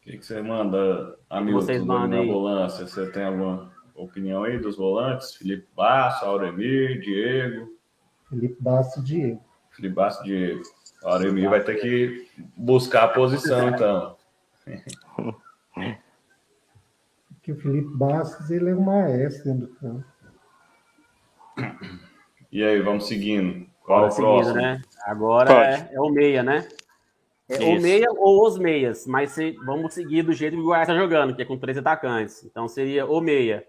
[0.02, 2.30] que, que você manda, Hamilton, Vocês na mandem aí.
[2.30, 2.86] volância?
[2.86, 5.34] Você tem alguma opinião aí dos volantes?
[5.34, 7.76] Felipe Basso, Auremir, Diego.
[8.30, 9.44] Felipe Bastos e Diego.
[9.72, 10.62] Felipe Basso, Diego.
[11.06, 14.16] O Auremir vai ter que buscar a posição, então.
[17.30, 20.04] Porque o Felipe Bastos, ele é um maestro dentro do campo.
[22.50, 23.68] E aí, vamos seguindo.
[23.84, 24.56] Qual Bora o próximo?
[24.56, 24.82] né?
[25.04, 26.66] Agora é, é o meia, né?
[27.48, 30.88] É o meia ou os meias, mas se, vamos seguir do jeito que o Goiás
[30.88, 32.42] está jogando, que é com três atacantes.
[32.42, 33.64] Então seria o meia.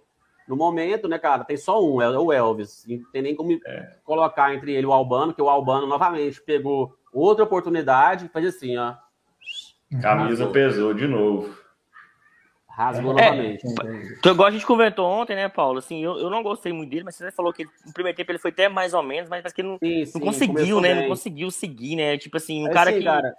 [0.47, 2.83] No momento, né, cara, tem só um, é o Elvis.
[2.87, 3.59] Não tem nem como
[4.03, 8.77] colocar entre ele e o Albano, que o Albano novamente pegou outra oportunidade faz assim,
[8.77, 8.93] ó.
[10.01, 11.57] Camisa pesou de novo.
[12.69, 13.31] Rasgou É.
[13.31, 13.65] novamente.
[14.19, 15.79] Então, igual a gente comentou ontem, né, Paulo?
[15.79, 18.31] Assim, eu, eu não gostei muito dele, mas você falou que ele- no primeiro tempo
[18.31, 20.53] ele foi até mais ou menos, mas parece que ele não, Sim, não sim, conseguiu,
[20.55, 20.93] começou né?
[20.93, 21.01] bem.
[21.01, 22.17] Não conseguiu seguir, né?
[22.19, 23.35] Tipo assim, um É cara assim, que cara,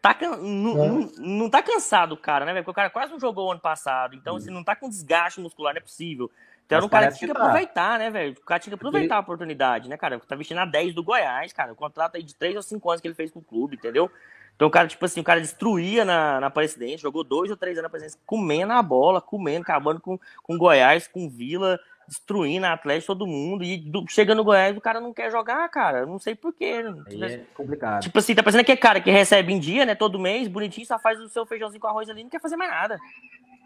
[0.00, 0.36] tá can...
[0.38, 0.88] não, É.
[0.88, 2.54] não, não tá cansado, o cara, né?
[2.54, 4.16] Porque o cara quase não jogou ano passado.
[4.16, 6.28] Então, assim, não tá com desgaste muscular, não é possível.
[6.78, 7.46] Então, um cara que tinha que que tá.
[7.46, 8.32] aproveitar, né, velho?
[8.32, 10.18] O cara tinha que aproveitar a oportunidade, né, cara?
[10.20, 11.72] Tá vestindo a 10 do Goiás, cara.
[11.72, 14.10] O contrato aí de 3 ou 5 anos que ele fez com o clube, entendeu?
[14.54, 17.76] Então, o cara, tipo assim, o cara destruía na, na Presidente, jogou dois ou três
[17.76, 22.72] anos na Presidente, comendo a bola, comendo, acabando com, com Goiás, com Vila, destruindo a
[22.72, 23.64] Atlético, todo mundo.
[23.64, 26.06] E do, chega no Goiás, o cara não quer jogar, cara.
[26.06, 26.84] Não sei porquê.
[27.08, 28.02] aí é complicado.
[28.02, 29.94] Tipo assim, tá parecendo aquele cara que recebe em dia, né?
[29.94, 32.56] Todo mês, bonitinho, só faz o seu feijãozinho com arroz ali e não quer fazer
[32.56, 32.98] mais nada.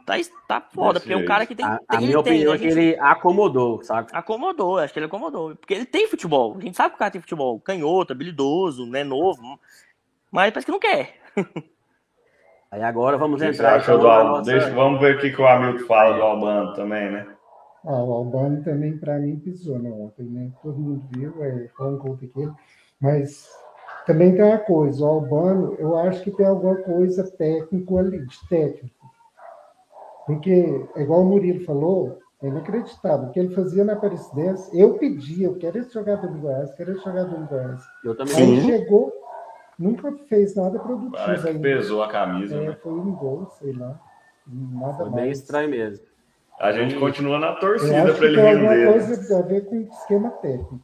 [0.07, 0.15] Tá,
[0.47, 1.67] tá foda, porque é um cara que tem.
[1.67, 2.79] A, tem a minha tem, opinião né, é que gente?
[2.79, 4.09] ele acomodou, sabe?
[4.13, 5.57] Acomodou, acho que ele acomodou.
[5.57, 6.57] Porque ele tem futebol.
[6.57, 7.59] A gente sabe que o cara tem futebol.
[7.59, 9.03] Canhoto, habilidoso, né?
[9.03, 9.59] Novo.
[10.31, 11.17] Mas parece que não quer.
[12.71, 16.17] Aí agora vamos entrar então, nossa- Deixa, vamos ver o que, que o Hamilton fala
[16.17, 17.27] do Albano também, né?
[17.85, 20.51] Ah, o Albano também, para mim, pisou no ontem, né?
[20.63, 22.57] Todo mundo viu, é, foi um gol pequeno.
[23.01, 23.49] Mas
[24.07, 28.49] também tem uma coisa, o Albano, eu acho que tem alguma coisa técnico ali, de
[28.49, 28.96] técnico.
[30.27, 33.29] Porque, é igual o Murilo falou, é inacreditável.
[33.29, 36.93] O que ele fazia na Aparecidense, eu pedia, eu quero esse jogador do Goiás, quero
[36.93, 37.81] esse jogador do Goiás.
[38.05, 38.35] Eu também.
[38.37, 39.13] Aí chegou,
[39.79, 41.61] nunca fez nada produtivo Parece ainda.
[41.61, 42.77] pesou a camisa, É, né?
[42.83, 43.99] foi um gol, sei lá.
[44.47, 45.39] Nada Foi bem mais.
[45.39, 46.05] estranho mesmo.
[46.59, 48.63] A gente continua na torcida que ele render.
[48.87, 48.93] né?
[48.93, 50.81] coisa a ver com o esquema técnico.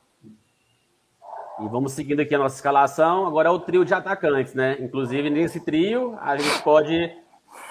[1.61, 3.27] E vamos seguindo aqui a nossa escalação.
[3.27, 4.77] Agora é o trio de atacantes, né?
[4.81, 7.11] Inclusive, nesse trio, a gente pode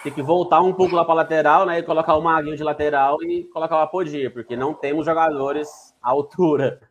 [0.03, 1.79] ter que voltar um pouco lá para lateral, né?
[1.79, 6.09] E colocar o Maguinho de lateral e colocar o Apodi, porque não temos jogadores à
[6.09, 6.81] altura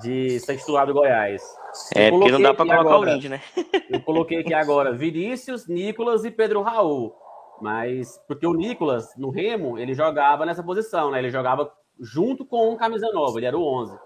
[0.00, 1.42] de ser titular do Goiás.
[1.94, 3.40] É, porque não dá aqui colocar o agora- Indy, né?
[3.90, 7.14] Eu coloquei aqui agora Vinícius, Nicolas e Pedro Raul.
[7.60, 11.18] Mas porque o Nicolas, no Remo, ele jogava nessa posição, né?
[11.18, 13.96] Ele jogava junto com o camisa nova, ele era o 11.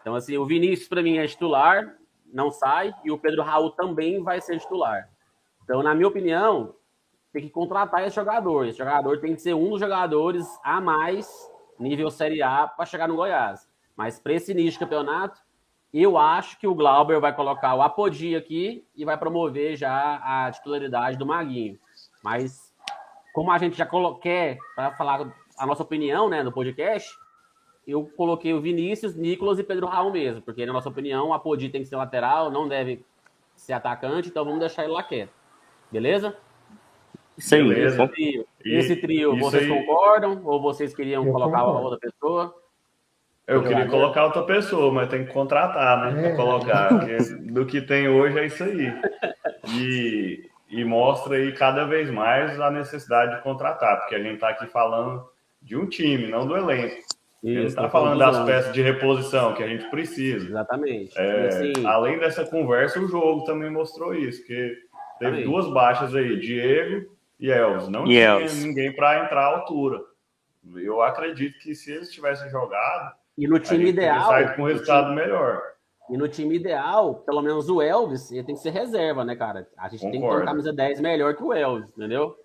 [0.00, 1.94] Então, assim, o Vinícius, para mim, é titular,
[2.32, 5.08] não sai, e o Pedro Raul também vai ser titular.
[5.62, 6.74] Então, na minha opinião,
[7.34, 8.64] tem que contratar esse jogador.
[8.64, 11.28] Esse jogador tem que ser um dos jogadores a mais,
[11.80, 13.68] nível Série A, para chegar no Goiás.
[13.96, 15.40] Mas para esse início de campeonato,
[15.92, 20.50] eu acho que o Glauber vai colocar o Apodi aqui e vai promover já a
[20.52, 21.76] titularidade do Maguinho.
[22.22, 22.72] Mas,
[23.34, 23.88] como a gente já
[24.20, 27.12] quer, para falar a nossa opinião né, no podcast,
[27.84, 31.68] eu coloquei o Vinícius, Nicolas e Pedro Raul mesmo, porque, na nossa opinião, o Apodi
[31.68, 33.04] tem que ser lateral, não deve
[33.56, 35.32] ser atacante, então vamos deixar ele lá quieto.
[35.90, 36.36] Beleza?
[37.52, 37.62] Aí.
[37.68, 37.96] Beleza.
[37.96, 38.08] bom.
[38.08, 38.46] Trio.
[38.64, 40.40] E- Esse trio, vocês aí- concordam?
[40.44, 41.82] Ou vocês queriam Eu colocar concordo.
[41.84, 42.54] outra pessoa?
[43.46, 43.90] Eu queria Jogador.
[44.00, 46.20] colocar outra pessoa, mas tem que contratar, né?
[46.20, 46.28] É.
[46.28, 46.88] Pra colocar.
[47.52, 48.90] do que tem hoje é isso aí.
[49.76, 54.48] E, e mostra aí cada vez mais a necessidade de contratar, porque a gente tá
[54.48, 55.24] aqui falando
[55.60, 56.94] de um time, não do elenco.
[57.42, 60.46] A gente não Isso, tá tô falando das peças de reposição que a gente precisa.
[60.46, 61.12] Exatamente.
[61.18, 64.54] É, assim, além dessa conversa, o jogo também mostrou isso, que
[65.18, 65.44] teve Exatamente.
[65.44, 67.12] duas baixas aí, Diego
[67.46, 67.88] e Elvis.
[67.88, 68.64] Não E tinha Elvis.
[68.64, 70.00] ninguém para entrar à altura.
[70.76, 74.66] Eu acredito que se eles tivessem jogado, e no a time ideal, saído com um
[74.66, 75.60] resultado melhor.
[76.08, 79.66] E no time ideal, pelo menos o Elvis, ele tem que ser reserva, né, cara?
[79.76, 80.42] A gente tem que ter Concordo.
[80.42, 82.36] um camisa 10 melhor que o Elvis, entendeu?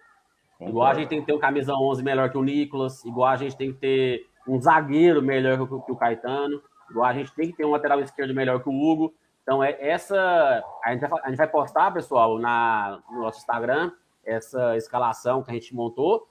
[0.60, 1.00] Igual a Concordo.
[1.00, 3.72] gente tem que ter um camisa 11 melhor que o Nicolas, igual a gente tem
[3.74, 7.56] que ter um zagueiro melhor que o, que o Caetano, igual a gente tem que
[7.58, 9.14] ter um lateral esquerdo melhor que o Hugo.
[9.44, 10.64] Então, é essa.
[10.84, 13.92] A gente vai, a gente vai postar, pessoal, na, no nosso Instagram,
[14.30, 16.28] essa escalação que a gente montou.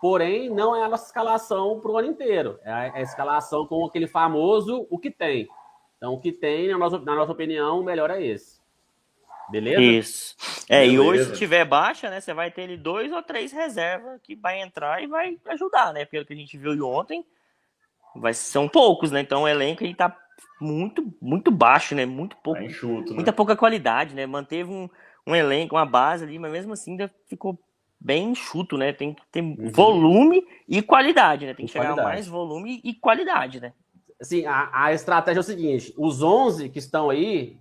[0.00, 2.58] Porém, não é a nossa escalação para o ano inteiro.
[2.62, 5.48] É a, é a escalação com aquele famoso o que tem.
[5.96, 8.60] Então, o que tem, na nossa, na nossa opinião, o melhor é esse.
[9.50, 9.80] Beleza?
[9.80, 10.36] Isso.
[10.68, 11.02] É, e Beleza.
[11.02, 14.60] hoje, se tiver baixa, né, você vai ter ele dois ou três reservas que vai
[14.60, 16.04] entrar e vai ajudar, né?
[16.04, 17.24] Pelo que a gente viu ontem,
[18.14, 19.20] vai, são poucos, né?
[19.20, 20.14] Então o elenco aí tá
[20.60, 22.04] muito, muito baixo, né?
[22.04, 23.14] Muito pouco, Tá enxuto, né?
[23.14, 24.26] muita pouca qualidade, né?
[24.26, 24.90] Manteve um,
[25.26, 27.58] um elenco, uma base ali, mas mesmo assim ainda ficou
[28.00, 28.92] bem enxuto, né?
[28.92, 31.54] Tem que ter volume e qualidade, né?
[31.54, 32.08] Tem E que chegar qualidade.
[32.08, 33.72] mais volume e qualidade, né?
[34.20, 37.58] Assim, a, a estratégia é o seguinte: os 11 que estão aí,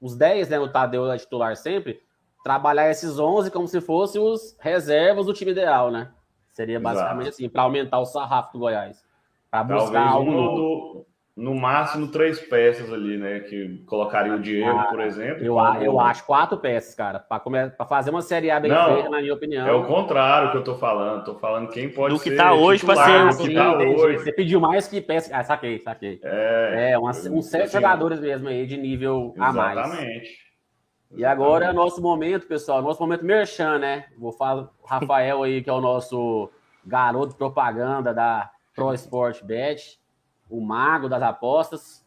[0.00, 0.58] os 10, né?
[0.58, 2.00] O Tadeu é titular sempre,
[2.42, 6.10] trabalhar esses 11 como se fossem os reservas do time ideal, né?
[6.52, 6.94] Seria Exato.
[6.94, 9.02] basicamente assim, para aumentar o sarrafo do Goiás.
[9.50, 10.56] Para buscar Talvez algo um novo.
[10.56, 13.40] do- no máximo três peças ali, né?
[13.40, 15.42] Que colocaria o Diego, Ah, por exemplo.
[15.42, 19.08] Eu, como- eu acho quatro peças, cara, para fazer uma Série A bem Não, feita,
[19.08, 19.66] na minha opinião.
[19.66, 21.24] É o contrário que eu tô falando.
[21.24, 23.54] Tô falando quem pode Do que ser tá hoje pra titular, ser- do Ah, que
[23.54, 24.00] tá entendi.
[24.00, 24.18] hoje.
[24.18, 25.34] Você pediu mais que peça.
[25.34, 26.20] Ah, saquei, saquei.
[26.22, 29.78] É, É, uns sete assim, jogadores mesmo aí de nível a mais.
[29.78, 30.42] Exatamente.
[31.14, 34.04] E agora é nosso momento, pessoal, nosso momento merchan, né?
[34.18, 36.50] Vou falar o Rafael aí, que é o nosso
[36.86, 39.98] garoto propaganda da Pro Sport Bet,
[40.52, 42.04] o mago das apostas.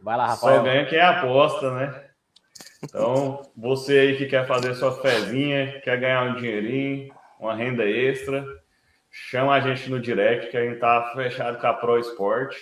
[0.00, 0.58] Vai lá, Rafael.
[0.58, 2.04] Só ganha quem aposta, né?
[2.84, 8.44] Então, você aí que quer fazer sua fezinha, quer ganhar um dinheirinho, uma renda extra,
[9.10, 12.54] chama a gente no direct que a gente tá fechado com a Pro Sport.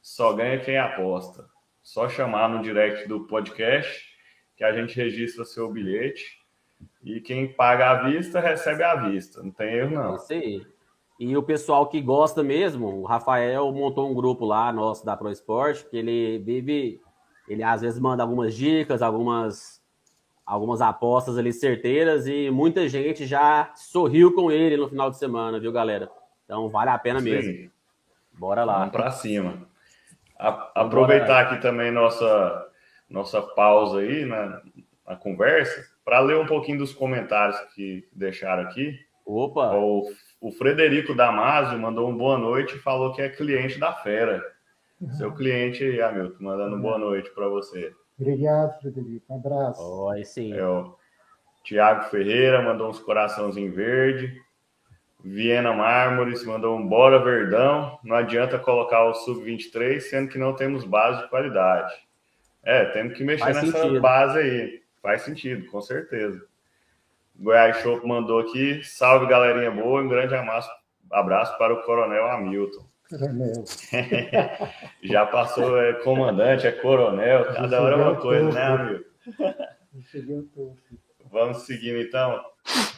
[0.00, 1.46] Só ganha quem aposta.
[1.80, 4.04] Só chamar no direct do podcast
[4.56, 6.40] que a gente registra seu bilhete
[7.04, 9.42] e quem paga à vista recebe à vista.
[9.42, 10.12] Não tem erro, não.
[10.14, 10.66] É isso aí.
[11.18, 15.30] E o pessoal que gosta mesmo, o Rafael montou um grupo lá nosso da Pro
[15.30, 17.00] Esporte, que ele vive,
[17.48, 19.80] ele às vezes manda algumas dicas, algumas
[20.44, 25.60] algumas apostas ali certeiras e muita gente já sorriu com ele no final de semana,
[25.60, 26.10] viu, galera?
[26.44, 27.30] Então vale a pena Sim.
[27.30, 27.70] mesmo.
[28.32, 28.78] Bora lá.
[28.80, 29.66] Vamos para cima.
[30.38, 32.68] A, aproveitar aqui também nossa
[33.08, 34.60] nossa pausa aí na,
[35.06, 38.98] na conversa para ler um pouquinho dos comentários que deixaram aqui.
[39.24, 39.72] Opa!
[39.74, 40.10] O,
[40.42, 44.42] o Frederico Damasio mandou um boa noite e falou que é cliente da Fera.
[45.00, 45.12] Uhum.
[45.12, 46.82] Seu cliente aí, Hamilton, mandando uhum.
[46.82, 47.94] boa noite para você.
[48.18, 49.24] Obrigado, Frederico.
[49.32, 49.80] Um abraço.
[49.80, 50.52] Oi, sim.
[50.52, 50.96] É, o
[51.62, 54.36] Tiago Ferreira mandou uns coraçãozinhos verde.
[55.24, 58.00] Viena Mármores mandou um bora Verdão.
[58.02, 61.94] Não adianta colocar o sub-23, sendo que não temos base de qualidade.
[62.64, 64.00] É, temos que mexer Faz nessa sentido.
[64.00, 64.82] base aí.
[65.00, 66.44] Faz sentido, com certeza.
[67.38, 68.82] Goiás Show mandou aqui.
[68.84, 70.00] Salve, galerinha boa.
[70.00, 70.70] Um grande abraço,
[71.10, 72.86] abraço para o Coronel Hamilton.
[73.08, 73.64] Coronel.
[75.02, 77.52] Já passou, é comandante, é coronel.
[77.52, 79.04] Cada hora é uma coisa, né, Hamilton?
[81.30, 82.40] Vamos seguindo, então.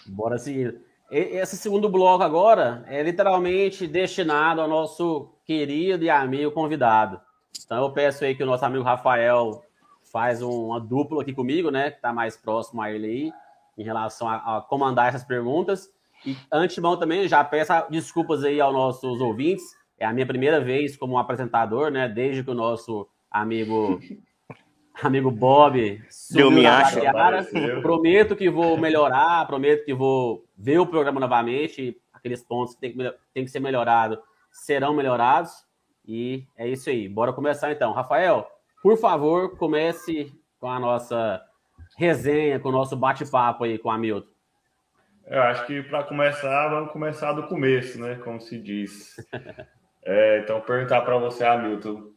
[0.07, 0.81] Bora seguir.
[1.11, 7.21] Esse segundo bloco agora é literalmente destinado ao nosso querido e amigo convidado.
[7.65, 9.63] Então eu peço aí que o nosso amigo Rafael
[10.11, 11.91] faz uma dupla aqui comigo, né?
[11.91, 13.33] Que está mais próximo a ele aí
[13.77, 15.89] em relação a, a comandar essas perguntas.
[16.25, 19.65] E antemão também já peço desculpas aí aos nossos ouvintes.
[19.99, 22.09] É a minha primeira vez como apresentador, né?
[22.09, 24.01] Desde que o nosso amigo
[25.03, 27.01] amigo Bob subiu me acha,
[27.83, 31.97] Prometo que vou melhorar, prometo que vou ver o programa novamente.
[32.13, 34.19] Aqueles pontos que tem que, tem que ser melhorado
[34.51, 35.53] serão melhorados.
[36.07, 37.09] E é isso aí.
[37.09, 37.93] Bora começar então.
[37.93, 38.47] Rafael,
[38.83, 41.43] por favor, comece com a nossa
[41.97, 44.29] resenha, com o nosso bate-papo aí com a Hamilton?
[45.27, 48.17] Eu acho que para começar, vamos começar do começo, né?
[48.17, 49.17] Como se diz.
[50.07, 52.11] É, então, perguntar para você, Hamilton,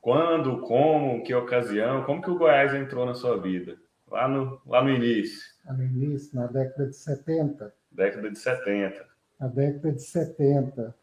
[0.00, 3.76] quando, como, que ocasião, como que o Goiás entrou na sua vida?
[4.10, 5.40] Lá no, lá no início.
[5.64, 7.72] Lá no início, na década de 70.
[7.92, 9.06] Década de 70.
[9.38, 10.94] Na década de 70.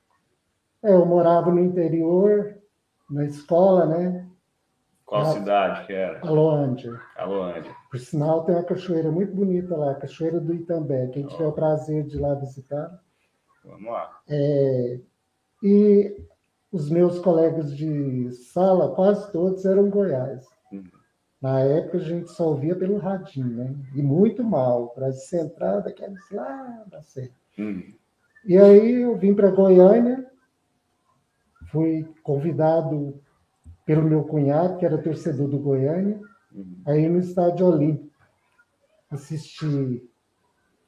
[0.83, 2.57] É, eu morava no interior,
[3.09, 4.27] na escola, né?
[5.11, 6.25] Qual a, cidade que era?
[6.25, 6.97] Aloândia.
[7.17, 7.75] Aloândia.
[7.89, 11.07] Por sinal, tem uma cachoeira muito bonita lá, a Cachoeira do Itambé.
[11.07, 12.97] Quem tiver o prazer de ir lá visitar.
[13.65, 14.21] Vamos lá.
[14.29, 15.01] É,
[15.61, 16.17] e
[16.71, 20.47] os meus colegas de sala, quase todos eram Goiás.
[20.71, 20.89] Uhum.
[21.41, 23.75] Na época, a gente só ouvia pelo radinho, né?
[23.93, 27.35] E muito mal, para central daqueles lá da serra.
[27.59, 27.93] Uhum.
[28.45, 30.25] E aí eu vim para Goiânia,
[31.69, 33.21] fui convidado
[33.91, 36.17] pelo meu cunhado, que era torcedor do Goiânia,
[36.55, 36.81] uhum.
[36.85, 38.09] aí no estádio Olímpico.
[39.09, 40.09] Assisti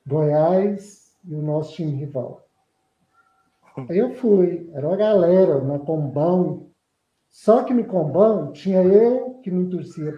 [0.08, 2.48] Goiás e o nosso time rival.
[3.90, 6.70] Aí eu fui, era uma galera na Combão.
[7.30, 10.14] Só que no Combão tinha eu que não torcia,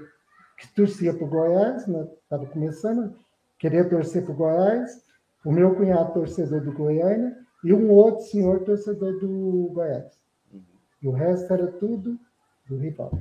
[0.59, 2.49] que torcia para o Goiás, estava né?
[2.53, 3.15] começando,
[3.57, 5.03] queria torcer para o Goiás,
[5.43, 10.19] o meu cunhado torcedor do Goiânia e um outro senhor torcedor do Goiás.
[10.53, 10.61] Uhum.
[11.01, 12.19] E o resto era tudo
[12.67, 13.11] do rival.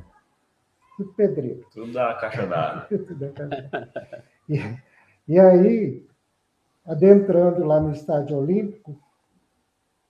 [0.96, 1.66] Tudo pedreiro.
[1.72, 2.88] Tudo da caixa d'água.
[4.48, 4.58] e,
[5.28, 6.06] e aí,
[6.84, 8.98] adentrando lá no Estádio Olímpico,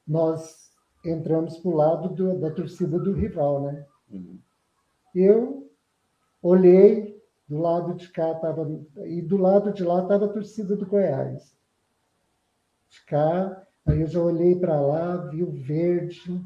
[0.07, 0.70] nós
[1.05, 3.87] entramos para o lado do, da torcida do rival, né?
[4.11, 4.38] Uhum.
[5.14, 5.70] Eu
[6.42, 8.68] olhei, do lado de cá estava.
[9.05, 11.57] E do lado de lá estava a torcida do Goiás.
[12.88, 16.40] De cá, aí eu já olhei para lá, vi o verde,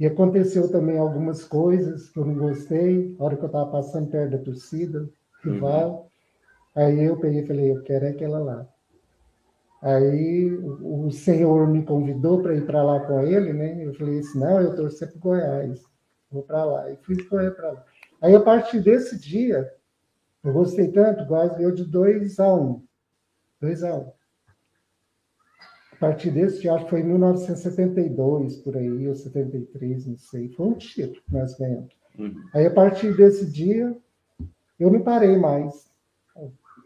[0.00, 4.08] e aconteceu também algumas coisas que eu não gostei, na hora que eu estava passando
[4.08, 5.06] perto da torcida,
[5.44, 6.08] rival.
[6.74, 6.82] Uhum.
[6.82, 8.66] Aí eu peguei e falei, eu quero é aquela lá.
[9.82, 13.84] Aí o senhor me convidou para ir para lá com ele, né?
[13.84, 15.82] Eu falei assim, não, eu torci para Goiás,
[16.32, 16.90] vou para lá.
[16.90, 17.84] E fui correr para lá.
[18.22, 19.70] Aí a partir desse dia,
[20.42, 22.62] eu gostei tanto, o Goiás veio de 2 a 1.
[22.62, 22.82] Um.
[23.60, 24.00] 2 a 1.
[24.00, 24.19] Um
[26.00, 30.48] partir desse, acho que foi em 1972, por aí, ou 73, não sei.
[30.48, 31.94] Foi um título que nós ganhamos.
[32.18, 32.34] Uhum.
[32.54, 33.94] Aí, a partir desse dia,
[34.78, 35.90] eu não parei mais.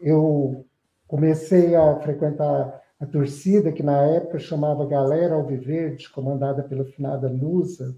[0.01, 0.65] eu
[1.07, 7.95] comecei a frequentar a torcida, que na época chamava Galera Alviverde, comandada pela finada Lusa,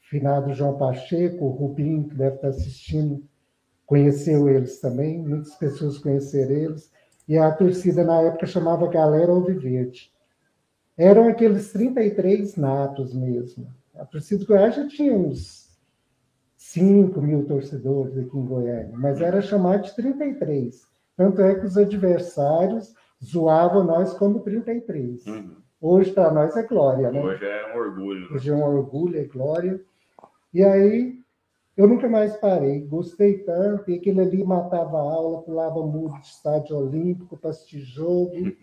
[0.00, 3.22] finado João Pacheco, o Rubinho, que deve estar assistindo,
[3.86, 6.90] conheceu eles também, muitas pessoas conheceram eles,
[7.28, 10.11] e a torcida na época chamava Galera Alviverde.
[11.02, 13.66] Eram aqueles 33 natos mesmo.
[13.96, 15.68] A torcida do Goiás já tinha uns
[16.56, 20.86] 5 mil torcedores aqui em Goiânia, mas era chamado de 33.
[21.16, 25.26] Tanto é que os adversários zoavam nós como 33.
[25.26, 25.56] Uhum.
[25.80, 27.20] Hoje, para nós, é glória, né?
[27.20, 28.20] Hoje é um orgulho.
[28.20, 28.36] Né?
[28.36, 29.80] Hoje é um orgulho, é glória.
[30.54, 31.18] E aí,
[31.76, 32.80] eu nunca mais parei.
[32.86, 33.90] Gostei tanto.
[33.90, 38.30] E aquele ali matava a aula, pulava muro de estádio olímpico para assistir jogo.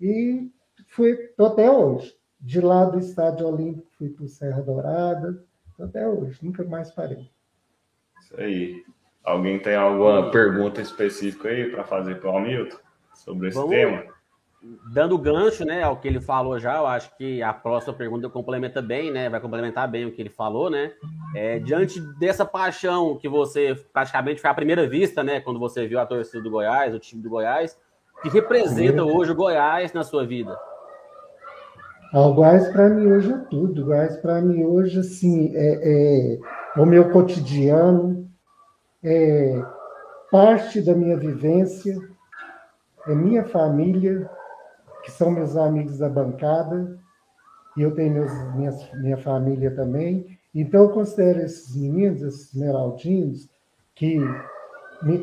[0.00, 0.48] E
[0.88, 2.16] fui até hoje.
[2.40, 5.44] De lá do estádio olímpico, fui para o Serra Dourada.
[5.78, 6.38] Até hoje.
[6.42, 7.30] Nunca mais parei.
[8.20, 8.84] Isso aí.
[9.24, 12.78] Alguém tem alguma pergunta específica aí para fazer para o Hamilton
[13.14, 14.04] sobre esse Vamos, tema?
[14.92, 18.82] Dando gancho, né, ao que ele falou já, eu acho que a próxima pergunta complementa
[18.82, 20.94] bem, né, vai complementar bem o que ele falou, né,
[21.34, 26.00] é, diante dessa paixão que você praticamente foi a primeira vista, né, quando você viu
[26.00, 27.78] a torcida do Goiás, o time do Goiás,
[28.20, 30.58] que representa hoje o Goiás na sua vida?
[32.12, 33.92] Ah, o para mim hoje é tudo.
[33.92, 38.26] O para mim hoje, assim, é, é, o meu cotidiano,
[39.02, 39.62] é
[40.30, 41.96] parte da minha vivência,
[43.06, 44.28] é minha família,
[45.02, 46.98] que são meus amigos da bancada,
[47.76, 50.38] e eu tenho meus, minha, minha família também.
[50.54, 53.48] Então, eu considero esses meninos, esses esmeraldinos,
[53.94, 54.18] que,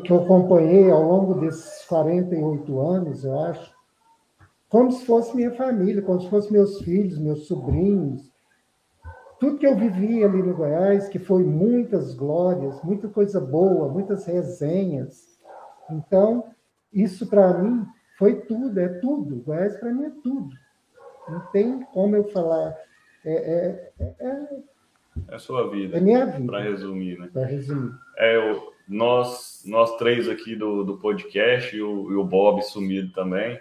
[0.04, 3.75] que eu acompanhei ao longo desses 48 anos, eu acho,
[4.68, 8.30] como se fosse minha família, como se fossem meus filhos, meus sobrinhos,
[9.38, 14.26] tudo que eu vivi ali no Goiás, que foi muitas glórias, muita coisa boa, muitas
[14.26, 15.38] resenhas.
[15.90, 16.44] Então,
[16.92, 17.84] isso para mim
[18.18, 19.42] foi tudo, é tudo.
[19.42, 20.50] Goiás para mim é tudo.
[21.28, 22.74] Não tem como eu falar.
[23.24, 25.98] É, é, é, é, é sua vida.
[25.98, 26.46] É minha vida.
[26.46, 27.28] Para resumir, né?
[27.30, 27.92] Para resumir.
[28.16, 33.12] É, eu, nós, nós três aqui do, do podcast e o, e o Bob sumido
[33.12, 33.60] também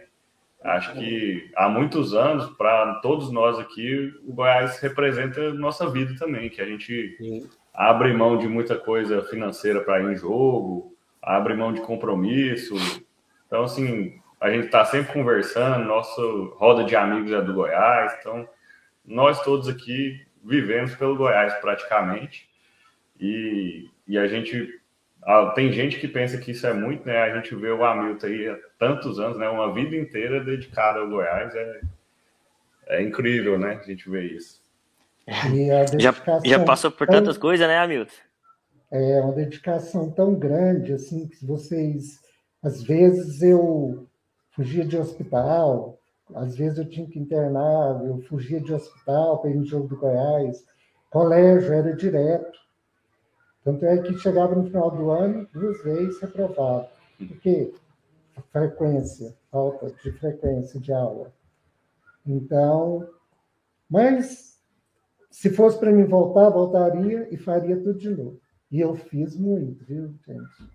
[0.65, 6.49] Acho que há muitos anos, para todos nós aqui, o Goiás representa nossa vida também,
[6.49, 7.47] que a gente Sim.
[7.71, 10.91] abre mão de muita coisa financeira para ir em jogo,
[11.21, 12.73] abre mão de compromisso.
[13.45, 16.19] Então, assim, a gente está sempre conversando, nossa
[16.55, 18.49] roda de amigos é do Goiás, então
[19.05, 22.49] nós todos aqui vivemos pelo Goiás praticamente.
[23.19, 24.81] E, e a gente
[25.25, 27.17] ah, tem gente que pensa que isso é muito, né?
[27.17, 29.49] A gente vê o Hamilton aí há tantos anos, né?
[29.49, 31.53] Uma vida inteira dedicada ao Goiás.
[31.55, 31.81] É,
[32.87, 33.79] é incrível, né?
[33.81, 34.63] A gente vê isso.
[35.97, 36.13] já,
[36.43, 38.13] já passou por tantas coisas, né, Hamilton?
[38.91, 42.19] É uma dedicação tão grande, assim, que vocês.
[42.61, 44.07] Às vezes eu
[44.51, 45.99] fugia de hospital,
[46.35, 49.97] às vezes eu tinha que internar, eu fugia de hospital para ir no jogo do
[49.97, 50.63] Goiás.
[51.09, 52.64] Colégio era direto.
[53.65, 56.87] Tanto é que chegava no final do ano, duas vezes reprovado.
[57.17, 57.73] Por quê?
[58.51, 61.33] Frequência, falta de frequência de aula.
[62.23, 63.09] Então,
[63.89, 64.61] mas
[65.31, 68.39] se fosse para mim voltar, voltaria e faria tudo de novo.
[68.71, 70.71] E eu fiz muito, viu, gente?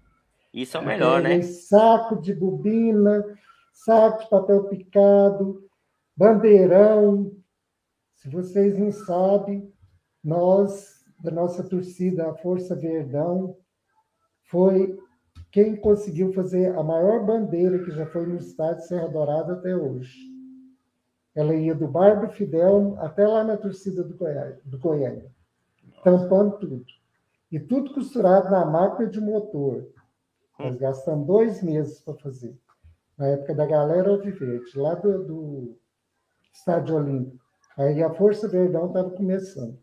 [0.53, 1.41] Isso é o melhor, né?
[1.43, 3.25] Saco de bobina,
[3.73, 5.65] saco de papel picado,
[6.17, 7.31] bandeirão.
[8.17, 9.73] Se vocês não sabem,
[10.25, 13.57] nós da nossa torcida, a Força Verdão,
[14.45, 14.99] foi
[15.51, 20.31] quem conseguiu fazer a maior bandeira que já foi no estádio Serra Dourada até hoje.
[21.35, 25.31] Ela ia do Bar do Fidel até lá na torcida do, Goiás, do Goiânia,
[26.03, 26.85] tampando tudo.
[27.51, 29.89] E tudo costurado na máquina de motor.
[30.59, 32.57] Nós gastamos dois meses para fazer.
[33.17, 35.79] Na época da galera Alviverde, lá do, do
[36.53, 37.45] Estádio Olímpico.
[37.77, 39.79] Aí a Força Verdão estava começando.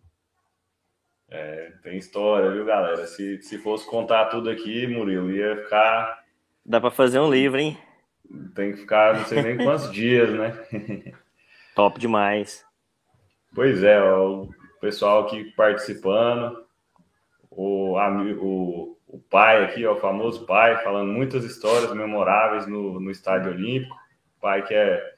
[1.29, 3.05] É, tem história, viu, galera?
[3.05, 6.23] Se, se fosse contar tudo aqui, Murilo, ia ficar.
[6.65, 7.77] Dá para fazer um livro, hein?
[8.55, 11.13] Tem que ficar não sei nem quantos dias, né?
[11.75, 12.65] Top demais.
[13.53, 14.49] Pois é, ó, o
[14.79, 16.65] pessoal aqui participando,
[17.49, 23.11] o, o, o pai aqui, ó, o famoso pai, falando muitas histórias memoráveis no, no
[23.11, 23.95] Estádio Olímpico.
[24.39, 25.13] Pai que é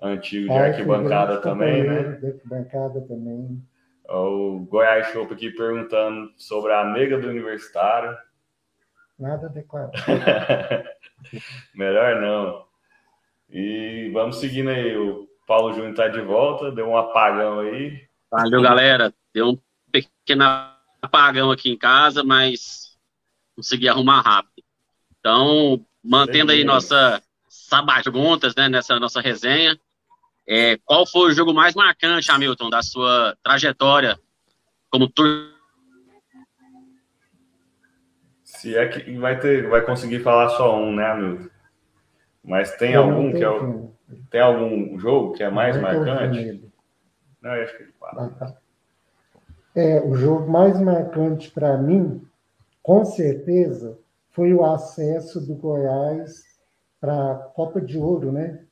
[0.00, 2.02] antigo de arquibancada também, né?
[2.12, 3.62] De arquibancada também.
[4.08, 8.16] O Goiás Show aqui perguntando sobre a nega do universitário.
[9.18, 9.92] Nada adequado.
[11.74, 12.64] Melhor não.
[13.50, 14.96] E vamos seguindo aí.
[14.96, 18.08] O Paulo Júnior está de volta, deu um apagão aí.
[18.30, 19.12] Valeu, galera.
[19.34, 19.58] Deu um
[19.92, 20.44] pequeno
[21.02, 22.96] apagão aqui em casa, mas
[23.54, 24.64] consegui arrumar rápido.
[25.18, 29.78] Então, mantendo aí nossa sabaguntas, né, nessa nossa resenha.
[30.50, 34.18] É, qual foi o jogo mais marcante, Hamilton, da sua trajetória
[34.90, 35.52] como tur...
[38.42, 41.50] Se é que vai ter, vai conseguir falar só um, né, Hamilton?
[42.42, 43.92] Mas tem eu algum que é o,
[44.30, 46.64] tem algum jogo que é mais não marcante?
[47.42, 48.24] Não, eu acho que ele fala.
[48.24, 48.56] Ah, tá.
[49.76, 52.26] É, o jogo mais marcante para mim,
[52.82, 53.98] com certeza,
[54.30, 56.42] foi o acesso do Goiás
[56.98, 58.64] para a Copa de Ouro, né?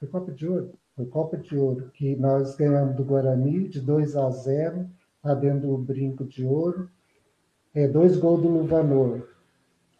[0.00, 0.79] Foi Copa de Ouro?
[0.96, 4.88] Foi Copa de Ouro, que nós ganhamos do Guarani de 2 a 0,
[5.24, 6.88] lá dentro do Brinco de Ouro.
[7.74, 9.28] É, dois gols do Luvanor.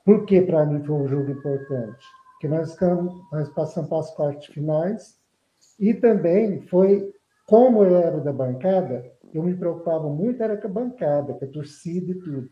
[0.05, 2.05] Por que para mim foi um jogo importante?
[2.32, 2.76] Porque nós,
[3.30, 5.20] nós passamos para as quartas finais
[5.78, 7.14] e também foi,
[7.47, 11.49] como eu era da bancada, eu me preocupava muito era com a bancada, com a
[11.49, 12.51] torcida e tudo.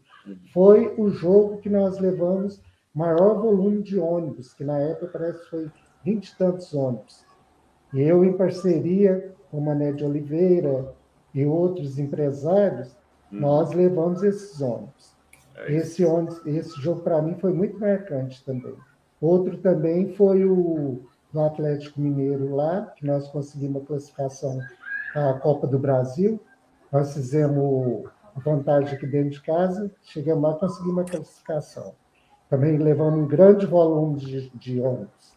[0.52, 2.62] Foi o jogo que nós levamos
[2.94, 5.70] maior volume de ônibus, que na época parece que foi
[6.04, 7.24] 20 e tantos ônibus.
[7.92, 10.94] Eu, em parceria com Mané de Oliveira
[11.34, 12.88] e outros empresários,
[13.32, 13.40] hum.
[13.40, 15.16] nós levamos esses ônibus.
[15.56, 18.74] É esse, ônibus, esse jogo, para mim, foi muito marcante também.
[19.20, 24.58] Outro também foi o do Atlético Mineiro lá, que nós conseguimos a classificação
[25.14, 26.40] à Copa do Brasil.
[26.90, 31.94] Nós fizemos a vantagem aqui dentro de casa, chegamos lá e conseguimos a classificação.
[32.48, 35.36] Também levamos um grande volume de, de ônibus.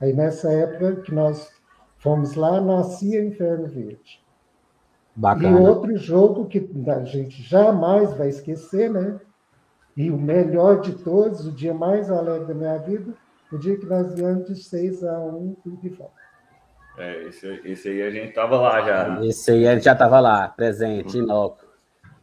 [0.00, 1.50] Aí, nessa época que nós
[2.00, 4.20] fomos lá, nascia Inferno Verde.
[5.14, 5.60] Bacana.
[5.60, 9.20] E outro jogo que a gente jamais vai esquecer, né?
[9.96, 13.12] E o melhor de todos, o dia mais alegre da minha vida,
[13.52, 16.14] o dia que nós ganhamos de 6 a 1 tudo de volta.
[16.96, 19.24] É, esse, esse aí a gente estava lá já.
[19.24, 21.24] Esse aí a gente já estava lá, presente, uhum.
[21.24, 21.66] inoco.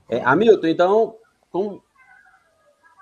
[0.09, 1.15] É, Hamilton, então,
[1.51, 1.83] como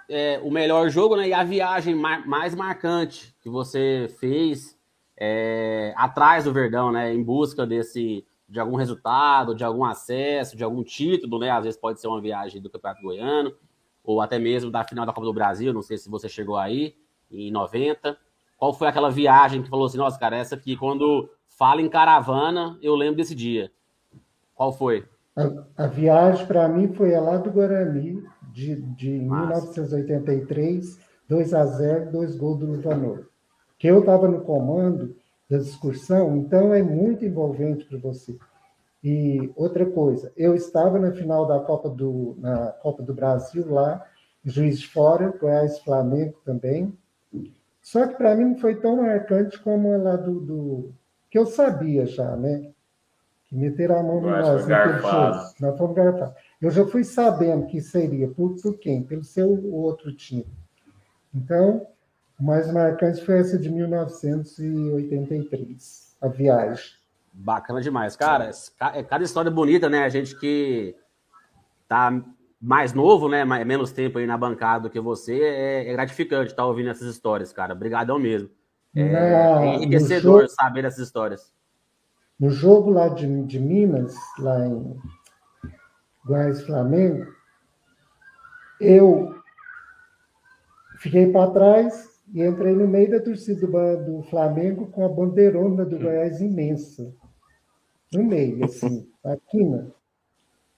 [0.09, 4.74] é, o melhor jogo né, e a viagem mais marcante que você fez
[5.18, 10.63] é, atrás do Verdão, né, em busca desse de algum resultado, de algum acesso, de
[10.63, 11.49] algum título, né?
[11.49, 13.53] Às vezes pode ser uma viagem do Campeonato Goiano
[14.03, 15.74] ou até mesmo da final da Copa do Brasil.
[15.74, 16.95] Não sei se você chegou aí
[17.32, 18.16] em 90.
[18.57, 22.78] Qual foi aquela viagem que falou assim, nossa, cara, essa aqui quando fala em caravana
[22.82, 23.72] eu lembro desse dia.
[24.53, 25.05] Qual foi?
[25.36, 32.11] A, a viagem para mim foi lá do Guarani de, de 1983, 2 a 0,
[32.11, 33.26] dois gols do Luvanor.
[33.86, 35.15] Eu estava no comando
[35.47, 38.36] da excursão, então é muito envolvente para você.
[39.03, 44.03] E outra coisa, eu estava na final da Copa do, na Copa do Brasil lá,
[44.43, 46.97] Juiz de Fora, Goiás Flamengo também.
[47.79, 50.93] Só que para mim não foi tão marcante como a lá do, do,
[51.29, 52.71] que eu sabia já, né?
[53.47, 54.65] Que meteram a mão no nós
[55.59, 56.36] Nós fomos garfados.
[56.59, 59.03] Eu já fui sabendo que seria por, por quem?
[59.03, 60.47] Pelo seu outro time.
[61.31, 61.86] Então,
[62.39, 66.91] o mais marcante foi essa de 1983, a viagem.
[67.31, 68.15] Bacana demais.
[68.15, 68.51] Cara,
[68.93, 70.03] é cada história bonita, né?
[70.03, 70.95] A gente que
[71.88, 72.21] tá
[72.61, 73.45] mais novo, né?
[73.45, 77.07] Menos tempo aí na bancada do que você, é, é gratificante estar tá ouvindo essas
[77.07, 77.73] histórias, cara.
[77.73, 78.49] Obrigadão mesmo.
[78.95, 81.53] É, é enriquecedor jogo, saber dessas histórias.
[82.39, 84.97] No jogo lá de, de Minas, lá em
[86.25, 87.27] Goiás Flamengo,
[88.79, 89.36] eu
[90.97, 93.67] fiquei para trás e entrei no meio da torcida
[93.97, 97.13] do, Flamengo com a bandeirona do Goiás imensa.
[98.13, 99.91] No meio, assim, a quina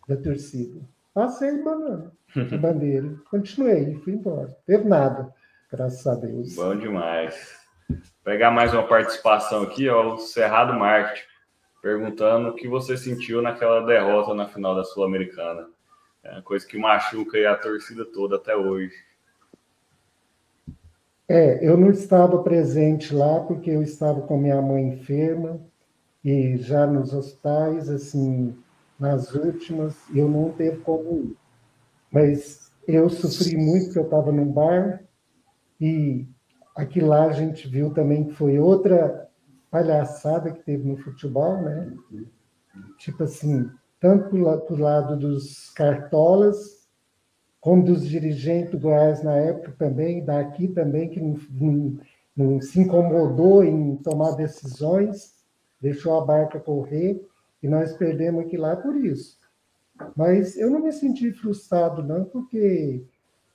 [0.07, 0.81] da torcida.
[1.13, 2.11] Passei banana,
[2.61, 3.15] bandeira.
[3.29, 4.55] Continuei, fui embora.
[4.65, 5.33] Teve nada,
[5.71, 6.55] graças a Deus.
[6.55, 7.57] Bom demais.
[7.89, 11.27] Vou pegar mais uma participação aqui, ó, o Cerrado Marketing
[11.81, 15.69] perguntando o que você sentiu naquela derrota na final da Sul-Americana.
[16.21, 18.93] É uma coisa que machuca a torcida toda até hoje.
[21.29, 25.59] É, eu não estava presente lá porque eu estava com minha mãe enferma
[26.23, 28.55] e já nos hospitais, assim,
[28.99, 31.37] nas últimas, eu não teve como ir.
[32.11, 35.03] Mas eu sofri muito porque eu estava num bar
[35.81, 36.25] e
[36.75, 39.29] aqui lá a gente viu também que foi outra
[39.69, 41.91] palhaçada que teve no futebol, né?
[42.97, 43.69] Tipo assim,
[43.99, 46.76] tanto para o lado dos cartolas,
[47.67, 51.99] como dos dirigentes do Goiás na época também, daqui também, que não, não,
[52.33, 55.35] não se incomodou em tomar decisões,
[55.81, 57.21] deixou a barca correr,
[57.61, 59.37] e nós perdemos aqui lá por isso.
[60.15, 63.03] Mas eu não me senti frustrado, não, porque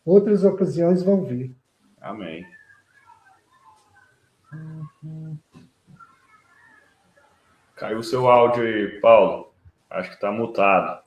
[0.05, 1.57] outras ocasiões vão vir.
[1.99, 2.45] Amém.
[4.53, 5.39] Uhum.
[7.77, 9.55] Caiu o seu áudio aí, Paulo.
[9.89, 11.03] Acho que está mutado.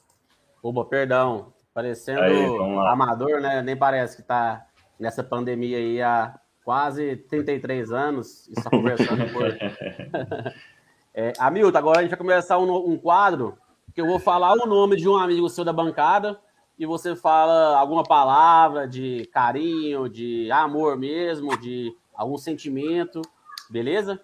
[0.63, 1.53] Opa, perdão.
[1.75, 2.45] Parecendo aí,
[2.87, 3.61] amador, né?
[3.61, 4.65] Nem parece que está
[4.97, 9.45] nessa pandemia aí há quase 33 anos, e só conversando por.
[11.13, 13.57] é, Hamilton, agora a gente vai começar um, um quadro
[13.93, 16.39] que eu vou falar o nome de um amigo seu da bancada
[16.79, 23.21] e você fala alguma palavra de carinho, de amor mesmo, de algum sentimento,
[23.69, 24.17] beleza?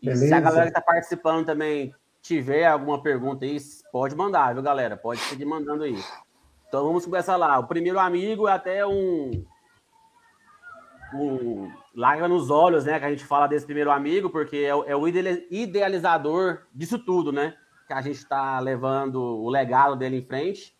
[0.00, 0.28] E beleza.
[0.28, 3.58] se a galera que está participando também tiver alguma pergunta aí,
[3.92, 4.96] pode mandar, viu, galera?
[4.96, 6.02] Pode seguir mandando aí.
[6.70, 7.58] Então vamos começar lá.
[7.58, 9.44] O primeiro amigo é até um.
[11.12, 12.96] um lágrima nos olhos, né?
[12.96, 17.56] Que a gente fala desse primeiro amigo, porque é, é o idealizador disso tudo, né?
[17.88, 20.72] Que a gente está levando o legado dele em frente.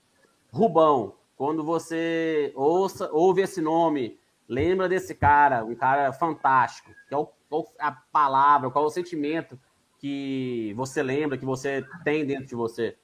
[0.52, 4.16] Rubão, quando você ouça, ouve esse nome,
[4.48, 6.92] lembra desse cara, um cara fantástico.
[7.08, 9.58] Qual, qual a palavra, qual o sentimento
[9.98, 12.96] que você lembra, que você tem dentro de você?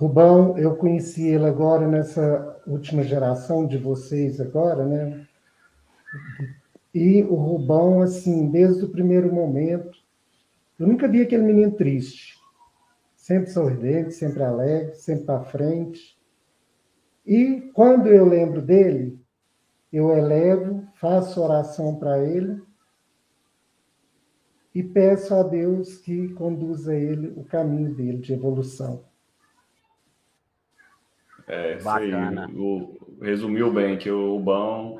[0.00, 5.26] Rubão, eu conheci ele agora nessa última geração de vocês agora, né?
[6.94, 9.98] E o Rubão, assim, desde o primeiro momento,
[10.78, 12.40] eu nunca vi aquele menino triste
[13.14, 16.18] sempre sorridente, sempre alegre, sempre para frente.
[17.26, 19.20] E quando eu lembro dele,
[19.92, 22.58] eu elevo, faço oração para ele
[24.74, 29.09] e peço a Deus que conduza ele o caminho dele de evolução.
[31.50, 32.46] É, Bacana.
[32.46, 34.98] Aí, o, resumiu bem que o Bão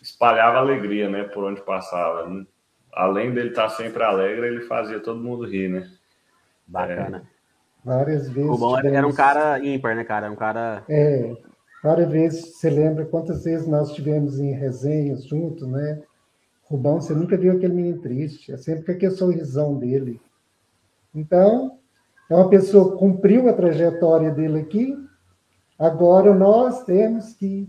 [0.00, 2.28] espalhava alegria, né, por onde passava.
[2.28, 2.46] Né?
[2.92, 5.90] Além dele estar sempre alegre, ele fazia todo mundo rir, né?
[6.66, 7.28] Bacana.
[7.28, 7.34] É.
[7.84, 8.48] Várias vezes.
[8.48, 8.96] O bom tivemos...
[8.96, 10.30] era um cara ímpar, né, cara?
[10.30, 10.84] Um cara.
[10.88, 11.36] É,
[11.82, 12.56] várias vezes.
[12.56, 16.00] Você lembra quantas vezes nós tivemos em resenhas juntos, né?
[16.62, 18.52] Rubão, você nunca viu aquele menino triste.
[18.52, 20.18] É sempre com aquele sorrisão dele.
[21.14, 21.78] Então,
[22.30, 25.03] é uma pessoa que cumpriu a trajetória dele aqui.
[25.78, 27.68] Agora nós temos que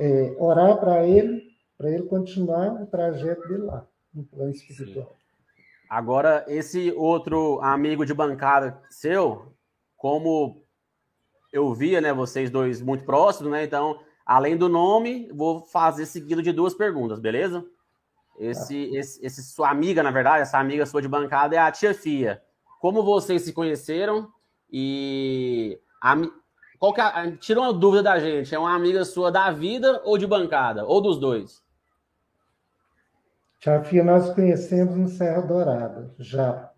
[0.00, 1.42] é, orar para ele,
[1.76, 5.16] para ele continuar o trajeto dele lá, no plano espiritual.
[5.88, 9.54] Agora, esse outro amigo de bancada seu,
[9.96, 10.62] como
[11.52, 13.64] eu via, né, vocês dois muito próximos, né?
[13.64, 17.64] Então, além do nome, vou fazer seguido de duas perguntas, beleza?
[18.38, 18.98] Esse, ah.
[18.98, 22.42] esse, esse sua amiga, na verdade, essa amiga sua de bancada é a tia Fia.
[22.80, 24.28] Como vocês se conheceram
[24.70, 26.14] e a,
[26.78, 30.16] qual que é, tira uma dúvida da gente, é uma amiga sua da vida ou
[30.16, 31.62] de bancada, ou dos dois?
[33.58, 36.70] Tiafia nós conhecemos no Serra Dourada, já.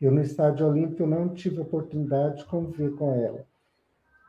[0.00, 3.46] Eu no Estádio Olímpico não tive oportunidade de conviver com ela.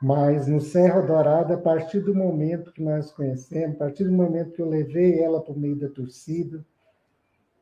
[0.02, 4.52] Mas no Serra Dourada, a partir do momento que nós conhecemos, a partir do momento
[4.52, 6.64] que eu levei ela para o meio da torcida,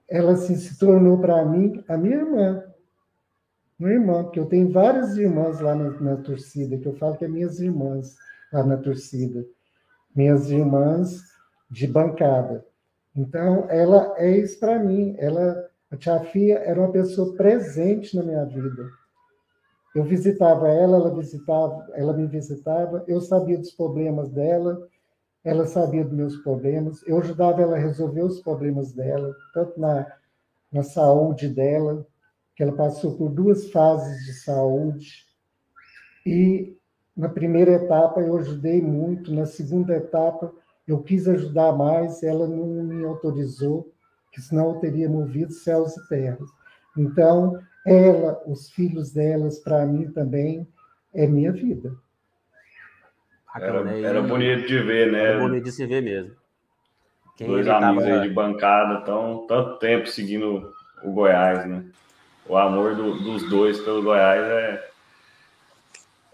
[0.10, 2.64] ela assim, se tornou para mim a minha irmã.
[3.80, 7.24] Minha irmã, porque eu tenho várias irmãs lá na, na torcida, que eu falo que
[7.24, 8.16] é minhas irmãs
[8.52, 9.46] lá na torcida.
[10.14, 11.22] Minhas irmãs
[11.72, 12.66] de bancada.
[13.16, 15.16] Então, ela é isso para mim.
[15.18, 18.86] Ela, a tia Fia era uma pessoa presente na minha vida.
[19.96, 24.88] Eu visitava ela, ela visitava, ela me visitava, eu sabia dos problemas dela,
[25.44, 30.06] ela sabia dos meus problemas, eu ajudava ela a resolver os problemas dela, tanto na,
[30.72, 32.06] na saúde dela,
[32.60, 35.26] que ela passou por duas fases de saúde,
[36.26, 36.76] e
[37.16, 40.52] na primeira etapa eu ajudei muito, na segunda etapa
[40.86, 43.94] eu quis ajudar mais, ela não me autorizou,
[44.30, 46.50] que senão eu teria movido céus e terras.
[46.98, 47.58] Então,
[47.88, 50.68] ela, os filhos delas, para mim também,
[51.14, 51.96] é minha vida.
[53.56, 55.24] Era, era bonito de ver, né?
[55.24, 56.36] Era bonito de se ver mesmo.
[57.38, 58.22] Quem Dois amigos tava...
[58.22, 61.90] aí de bancada, tão tanto tempo seguindo o Goiás, né?
[62.48, 64.90] O amor do, dos dois pelo Goiás é,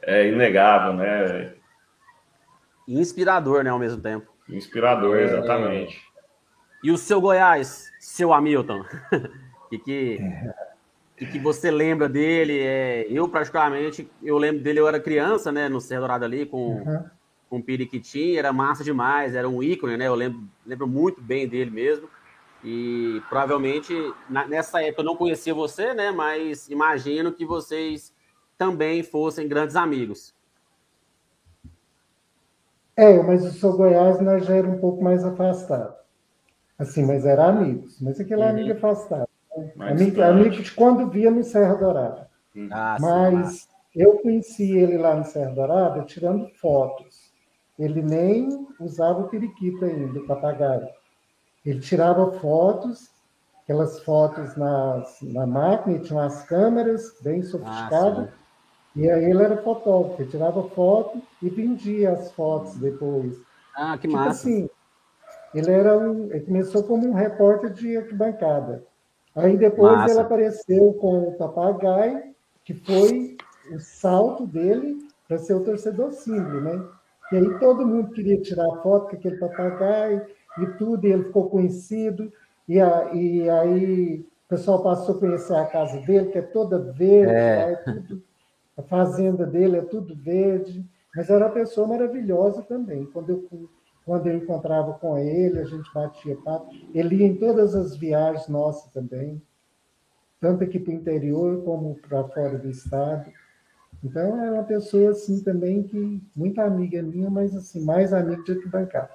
[0.04, 1.54] é inegável, né?
[2.88, 4.32] inspirador, né, ao mesmo tempo.
[4.48, 5.24] Inspirador, é.
[5.24, 6.02] exatamente.
[6.84, 8.86] E o seu Goiás, seu Hamilton?
[9.70, 10.20] que, que,
[11.18, 12.60] que, que você lembra dele?
[12.60, 16.76] É, eu, praticamente, eu lembro dele, eu era criança, né, no Cerro Dourado ali, com,
[16.76, 17.04] uhum.
[17.50, 21.48] com o Piriquitim, era massa demais, era um ícone, né, eu lembro, lembro muito bem
[21.48, 22.08] dele mesmo.
[22.66, 23.94] E provavelmente,
[24.28, 28.12] na, nessa época, eu não conhecia você, né, mas imagino que vocês
[28.58, 30.34] também fossem grandes amigos.
[32.98, 35.94] É, mas o seu Goiás nós já era um pouco mais afastado.
[36.80, 38.02] Assim, mas era amigos.
[38.02, 38.50] Mas aquele uhum.
[38.50, 39.30] amigo afastado.
[39.76, 39.92] Né?
[39.92, 42.30] Amigo, amigo de quando via no Serra Dourada.
[42.56, 42.70] Uhum.
[42.72, 47.32] Ah, mas sim, eu conheci ele lá no Serra Dourada tirando fotos.
[47.78, 50.88] Ele nem usava o periquito ainda, o papagaio.
[51.66, 53.10] Ele tirava fotos,
[53.64, 58.30] aquelas fotos nas, na máquina, tinha umas câmeras bem ah, sofisticadas.
[58.30, 58.34] Ah,
[58.96, 63.36] e aí ele era fotógrafo, ele tirava foto e vendia as fotos depois.
[63.76, 64.30] Ah, que tipo massa.
[64.30, 64.70] Assim,
[65.54, 68.84] ele era um, ele começou como um repórter de arquibancada.
[69.36, 70.14] Aí depois Massa.
[70.14, 73.38] ele apareceu com o Papagaio, que foi
[73.74, 74.98] o salto dele
[75.28, 76.86] para ser o torcedor símbolo, né?
[77.32, 80.26] E aí todo mundo queria tirar foto com aquele papagaio
[80.60, 82.32] e tudo, e ele ficou conhecido,
[82.68, 86.80] e, a, e aí o pessoal passou a conhecer a casa dele, que é toda
[86.94, 87.72] verde, é.
[87.72, 88.24] É tudo,
[88.78, 90.86] a fazenda dele é tudo verde,
[91.16, 93.06] mas era uma pessoa maravilhosa também.
[93.06, 93.70] Quando eu,
[94.06, 96.70] quando eu encontrava com ele, a gente batia papo.
[96.94, 99.42] Ele ia em todas as viagens nossas também,
[100.42, 103.32] tanto aqui para o interior como para fora do estado.
[104.04, 108.52] Então, é uma pessoa, assim, também que, muito amiga minha, mas, assim, mais amiga de
[108.52, 109.10] arquibancada.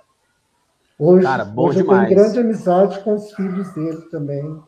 [1.02, 2.02] Hoje, Cara, bom hoje demais.
[2.02, 4.62] eu tenho grande amizade com os filhos dele também,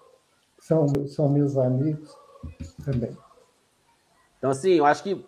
[0.59, 2.09] são, são meus amigos
[2.83, 3.15] também.
[4.39, 5.23] Então, assim, eu acho que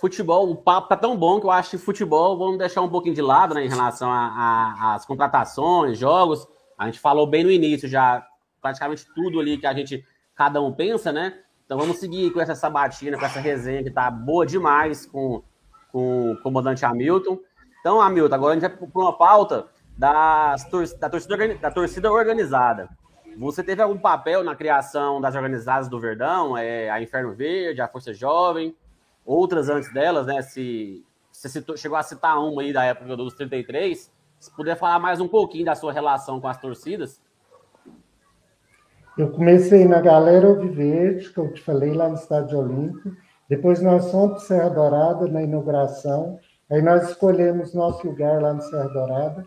[0.00, 3.16] futebol, o papo tá tão bom que eu acho que futebol vamos deixar um pouquinho
[3.16, 6.46] de lado, né, em relação às contratações, jogos.
[6.78, 8.24] A gente falou bem no início já,
[8.62, 10.06] praticamente tudo ali que a gente,
[10.36, 11.40] cada um pensa, né?
[11.66, 15.42] Então vamos seguir com essa sabatina, com essa resenha que tá boa demais com,
[15.90, 17.36] com o comandante Hamilton.
[17.80, 20.64] Então, Hamilton, agora a gente vai para uma pauta das,
[20.98, 22.88] da, torcida, da torcida organizada.
[23.36, 27.88] Você teve algum papel na criação das organizadas do Verdão, é, a Inferno Verde, a
[27.88, 28.76] Força Jovem,
[29.24, 30.40] outras antes delas, né?
[30.42, 35.20] Se você chegou a citar uma aí da época dos 33, se puder falar mais
[35.20, 37.20] um pouquinho da sua relação com as torcidas.
[39.16, 43.16] Eu comecei na Galera Alviverde, que eu te falei lá no Estádio Olímpico.
[43.48, 46.38] Depois nós fomos para Serra Dourada na inauguração.
[46.70, 49.44] Aí nós escolhemos nosso lugar lá no Serra Dourada.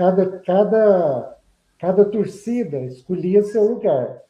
[0.00, 1.36] Cada, cada,
[1.78, 4.22] cada torcida escolhia seu lugar.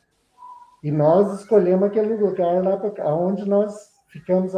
[0.83, 2.75] E nós escolhemos aquele lugar lá
[3.15, 4.53] onde nós ficamos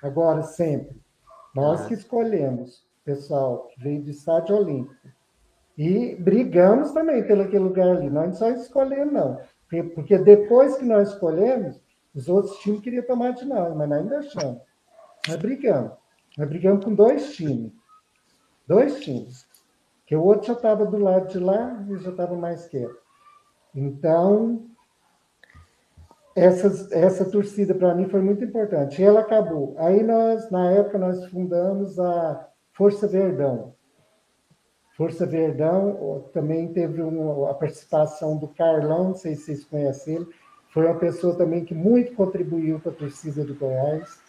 [0.00, 0.96] agora sempre.
[1.56, 4.94] Nós que escolhemos, pessoal, que veio do Estádio Olímpico.
[5.76, 8.08] E brigamos também pelo aquele lugar ali.
[8.08, 9.40] Nós não só escolhemos, não.
[9.92, 11.82] Porque depois que nós escolhemos,
[12.14, 14.62] os outros times queriam tomar de nós, mas nós ainda achamos.
[15.26, 15.90] Nós brigamos.
[16.38, 17.72] Nós brigamos com dois times.
[18.68, 19.52] Dois times.
[20.06, 22.98] Que o outro já estava do lado de lá e já estava mais quieto.
[23.74, 24.66] Então,
[26.34, 29.00] essa, essa torcida para mim foi muito importante.
[29.00, 29.74] E ela acabou.
[29.78, 33.74] Aí nós, na época, nós fundamos a Força Verdão.
[34.96, 37.02] Força Verdão também teve
[37.48, 40.26] a participação do Carlão, não sei se vocês conhecem ele,
[40.72, 44.20] foi uma pessoa também que muito contribuiu para a torcida do Goiás.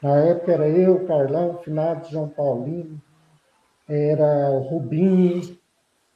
[0.00, 3.00] Na época era eu, Carlão, finado João Paulino,
[3.88, 5.58] era o Rubinho,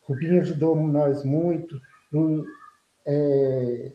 [0.02, 1.80] Rubinho ajudou nós muito.
[3.06, 3.92] é...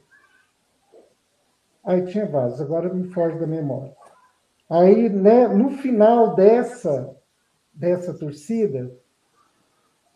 [1.84, 3.96] Aí tinha vários, agora me foge da memória.
[4.70, 7.16] Aí, né, no final dessa,
[7.74, 8.92] dessa torcida,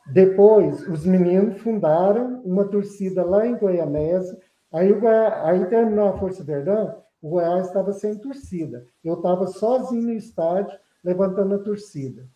[0.06, 4.38] depois, os meninos fundaram uma torcida lá em Goianésia.
[4.72, 8.86] Aí, o aí terminou a Força Verdão, o Goiás estava sem torcida.
[9.04, 12.28] Eu estava sozinho no estádio, levantando a torcida.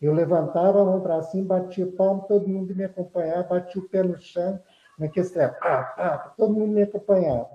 [0.00, 4.02] Eu levantava a mão para cima, batia palmo, todo mundo me acompanhava, batia o pé
[4.02, 4.60] no chão,
[4.98, 5.56] naquele treco,
[6.36, 7.50] todo mundo me acompanhava.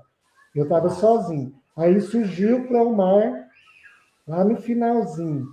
[0.56, 1.54] Eu estava sozinho.
[1.78, 3.48] Aí surgiu o Cleomar,
[4.28, 5.48] lá no finalzinho.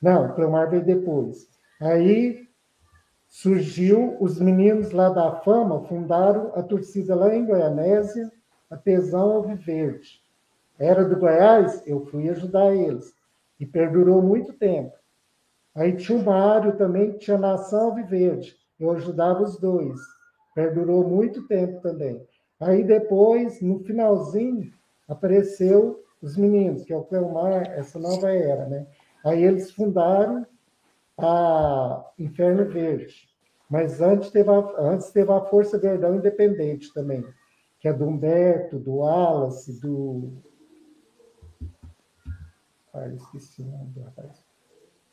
[0.00, 1.48] Não, o Cleomar veio depois.
[1.80, 2.48] Aí
[3.28, 8.30] surgiu, os meninos lá da Fama fundaram a torcida lá em Goianésia,
[8.70, 10.20] a Tesão Alviverde.
[10.78, 13.14] Era do Goiás, eu fui ajudar eles.
[13.58, 14.94] E perdurou muito tempo.
[15.74, 18.56] Aí tinha o Mário também, que tinha Nação Alviverde.
[18.78, 19.98] Eu ajudava os dois.
[20.54, 22.20] Perdurou muito tempo também.
[22.58, 24.72] Aí depois, no finalzinho,
[25.08, 28.86] apareceu os meninos, que é o Cleomar, essa nova era, né?
[29.24, 30.46] Aí eles fundaram
[31.16, 33.28] a Inferno Verde.
[33.70, 37.24] Mas antes teve, a, antes teve a Força Verdão Independente também,
[37.78, 40.32] que é do Humberto, do Wallace, do.
[42.92, 44.49] Ah, esqueci o nome do rapaz.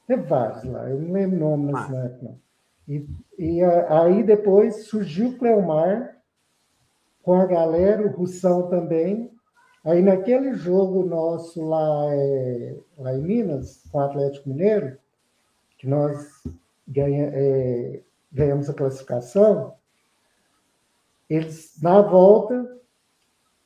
[0.08, 2.06] Tem vários lá, eu não lembro o nome nesse ah.
[2.06, 2.40] época, não.
[2.88, 3.06] E,
[3.38, 6.18] e aí depois surgiu o Cleomar,
[7.22, 9.30] com a galera, o Russão também.
[9.84, 14.98] Aí naquele jogo nosso lá, é, lá em Minas, com o Atlético Mineiro,
[15.78, 16.42] que nós
[16.88, 18.02] ganha, é,
[18.32, 19.74] ganhamos a classificação,
[21.30, 22.78] eles, na volta,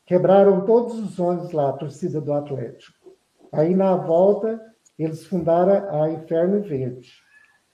[0.05, 3.15] quebraram todos os ônibus lá, a torcida do Atlético.
[3.51, 7.11] Aí, na volta, eles fundaram a Inferno Verde.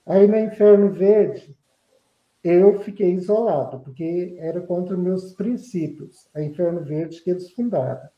[0.06, 1.56] Aí, na Inferno Verde,
[2.42, 8.08] eu fiquei isolado, porque era contra meus princípios, a Inferno Verde que eles fundaram,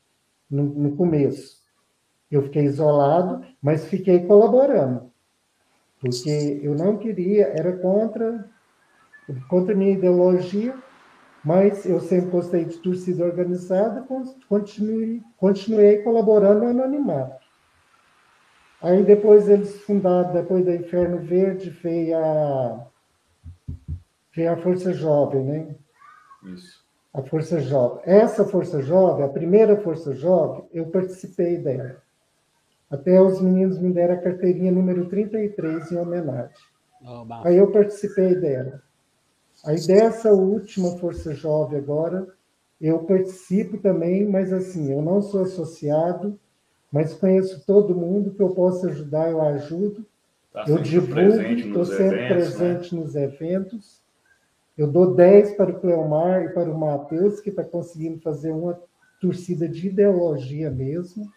[0.49, 1.61] no, no começo.
[2.29, 5.11] Eu fiquei isolado, mas fiquei colaborando.
[5.99, 8.49] porque eu não queria, era contra,
[9.49, 10.75] contra minha ideologia,
[11.43, 14.05] mas eu sempre gostei de torcida organizada,
[14.47, 17.50] continuei, continuei colaborando no anonimato.
[18.81, 22.87] Aí depois eles fundaram, depois da Inferno Verde, veio a,
[24.35, 25.75] veio a Força Jovem, né?
[26.45, 26.83] Isso.
[27.13, 28.01] A Força Jovem.
[28.05, 32.01] Essa Força Jovem, a primeira Força Jovem, eu participei dela.
[32.89, 36.55] Até os meninos me deram a carteirinha número 33 em homenagem.
[37.03, 38.81] Oh, Aí eu participei dela.
[39.63, 42.27] Aí dessa última Força Jovem agora,
[42.79, 46.39] eu participo também, mas assim, eu não sou associado,
[46.91, 50.05] mas conheço todo mundo que eu posso ajudar, eu ajudo.
[50.51, 53.01] Tá eu divulgo, estou sempre eventos, presente né?
[53.01, 54.01] nos eventos.
[54.77, 58.77] Eu dou 10 para o Cleomar e para o Matheus, que está conseguindo fazer uma
[59.21, 61.31] torcida de ideologia mesmo.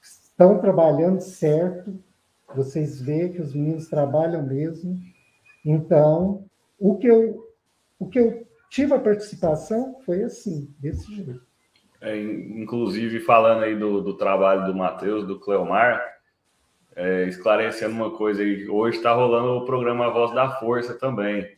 [0.00, 1.98] Estão trabalhando certo.
[2.54, 4.96] Vocês veem que os meninos trabalham mesmo.
[5.64, 6.44] Então,
[6.78, 7.44] o que eu,
[7.98, 11.45] o que eu tive a participação foi assim, desse jeito.
[12.06, 16.00] É, inclusive, falando aí do, do trabalho do Matheus, do Cleomar,
[16.94, 21.56] é, esclarecendo uma coisa aí, hoje está rolando o programa Voz da Força também.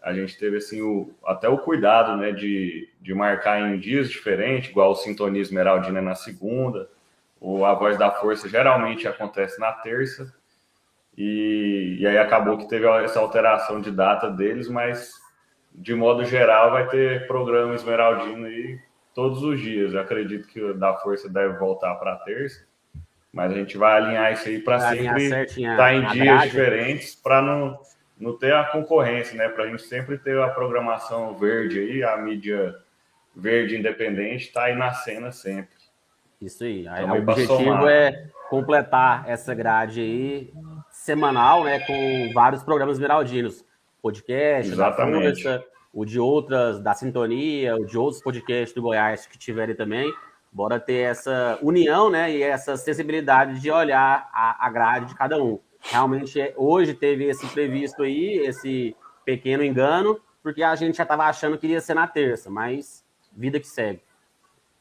[0.00, 4.70] A gente teve assim o, até o cuidado né, de, de marcar em dias diferentes,
[4.70, 6.88] igual o Sintonia Esmeraldina na segunda,
[7.38, 10.34] o A Voz da Força geralmente acontece na terça,
[11.14, 15.12] e, e aí acabou que teve essa alteração de data deles, mas
[15.74, 18.80] de modo geral vai ter programa Esmeraldino aí
[19.14, 19.92] todos os dias.
[19.92, 22.64] Eu acredito que o da Força deve voltar para terça,
[23.32, 26.48] mas a gente vai alinhar isso aí para sempre estar tá em dias grade.
[26.48, 27.78] diferentes para não,
[28.18, 29.48] não ter a concorrência, né?
[29.48, 32.76] Para a gente sempre ter a programação verde aí, a mídia
[33.34, 35.80] verde independente está aí na cena sempre.
[36.40, 36.86] Isso aí.
[36.86, 40.52] Então, o objetivo é completar essa grade aí
[40.90, 43.64] semanal, né, com vários programas esmeraldinos,
[44.02, 45.44] podcast, Exatamente.
[45.44, 49.74] da Força, o de outras da Sintonia, o de outros podcasts do Goiás que tiverem
[49.74, 50.12] também.
[50.52, 55.42] Bora ter essa união, né, e essa sensibilidade de olhar a, a grade de cada
[55.42, 55.60] um.
[55.80, 61.56] Realmente, hoje teve esse previsto aí, esse pequeno engano, porque a gente já estava achando
[61.56, 64.02] que iria ser na terça, mas vida que segue.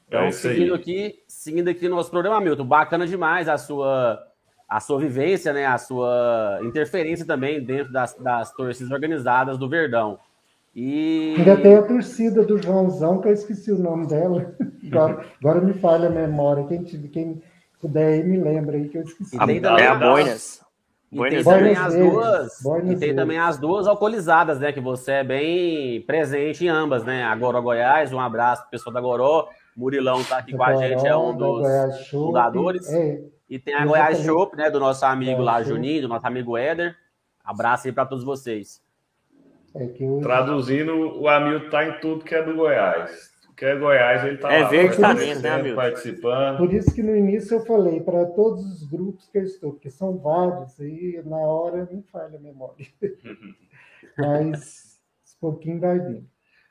[0.07, 4.26] Então, é seguindo aqui, seguindo aqui nosso programa, Milton, bacana demais a sua
[4.68, 10.20] a sua vivência, né, a sua interferência também dentro das, das torcidas organizadas do Verdão.
[10.82, 11.36] E...
[11.38, 14.56] Ainda tem a torcida do Joãozão, que eu esqueci o nome dela.
[14.90, 16.66] Agora, agora me falha a memória.
[16.66, 17.44] Quem, quem
[17.82, 19.36] puder aí, me lembra aí que eu esqueci.
[19.36, 20.62] E tem também é a Boinas.
[21.12, 22.66] E tem também as duas.
[22.86, 24.72] e tem também as duas alcoolizadas, né?
[24.72, 27.24] Que você é bem presente em ambas, né?
[27.24, 29.50] A Goró Goiás, um abraço pro pessoal da Goró.
[29.76, 32.92] Murilão tá aqui com a gente, é um dos fundadores.
[32.92, 33.22] É.
[33.50, 34.72] E tem a Goiás Shop, né?
[34.72, 36.96] Do nosso amigo lá, Juninho, do nosso amigo Éder.
[37.44, 38.82] Abraço aí para todos vocês.
[39.76, 40.20] É eu...
[40.22, 43.30] Traduzindo, o Hamilton tá em tudo que é do Goiás.
[43.50, 44.70] O que é Goiás, ele tá é lá.
[44.70, 45.76] Verde dentro, né, Hamilton?
[45.76, 46.58] Participando.
[46.58, 49.90] Por isso que no início eu falei para todos os grupos que eu estou, porque
[49.90, 52.86] são vários, aí na hora não falha a memória.
[54.18, 55.00] Mas
[55.38, 56.24] um pouquinho vai vir.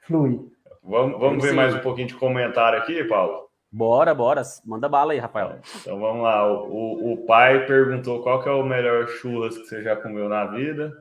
[0.06, 0.40] Flui.
[0.82, 3.48] Vamos, vamos ver mais um pouquinho de comentário aqui, Paulo?
[3.70, 4.42] Bora, bora.
[4.64, 5.58] Manda bala aí, Rafael.
[5.80, 6.50] Então vamos lá.
[6.50, 10.46] O, o pai perguntou qual que é o melhor churras que você já comeu na
[10.46, 10.92] vida.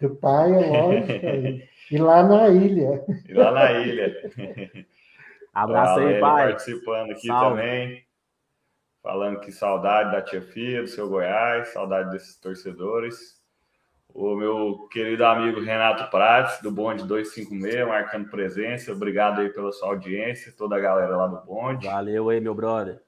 [0.00, 1.68] Do pai, é lógico.
[1.90, 3.04] e lá na ilha.
[3.28, 4.14] E lá na ilha.
[5.52, 6.48] Abraço aí, pai.
[6.50, 7.60] Participando aqui Salve.
[7.60, 8.04] também.
[9.02, 13.40] Falando que saudade da tia Fia, do seu Goiás, saudade desses torcedores
[14.14, 18.92] o meu querido amigo Renato Prates, do Bonde 256, marcando presença.
[18.92, 21.86] Obrigado aí pela sua audiência, toda a galera lá do Bonde.
[21.86, 23.00] Valeu aí, meu brother.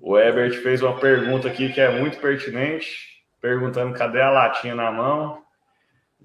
[0.00, 4.92] O Ebert fez uma pergunta aqui que é muito pertinente, perguntando cadê a latinha na
[4.92, 5.42] mão.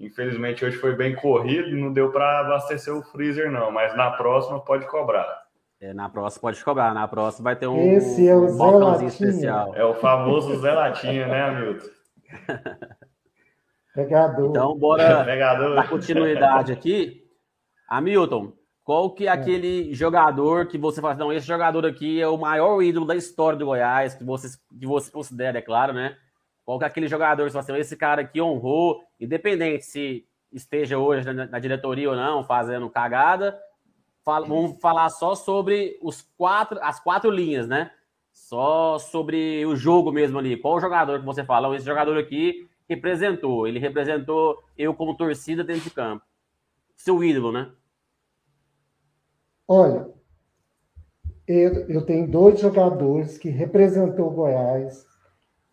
[0.00, 4.58] Infelizmente hoje foi bem corrido, não deu para abastecer o freezer não, mas na próxima
[4.58, 5.42] pode cobrar.
[5.78, 9.04] É, na próxima pode cobrar, na próxima vai ter um, Esse é o um Zé
[9.04, 9.74] especial.
[9.74, 11.86] É o famoso Zé Latinha, né, Hamilton?
[13.94, 14.48] Pegador.
[14.48, 15.74] Então, bora Pegador.
[15.74, 17.22] dar continuidade aqui.
[17.88, 22.26] Hamilton, qual que é, é aquele jogador que você fala, não, esse jogador aqui é
[22.26, 24.48] o maior ídolo da história do Goiás, que você,
[24.78, 26.16] que você considera, é claro, né?
[26.70, 30.98] Qual que é aquele jogador você fala, assim, esse cara aqui honrou, independente se esteja
[30.98, 33.58] hoje na, na diretoria ou não, fazendo cagada,
[34.24, 37.90] fala, vamos falar só sobre os quatro, as quatro linhas, né?
[38.30, 40.56] Só sobre o jogo mesmo ali.
[40.56, 43.66] Qual jogador que você fala, esse jogador aqui representou.
[43.66, 46.24] Ele representou eu como torcida dentro de campo.
[46.96, 47.68] Seu ídolo, né?
[49.66, 50.08] Olha,
[51.48, 55.09] eu, eu tenho dois jogadores que representou o Goiás.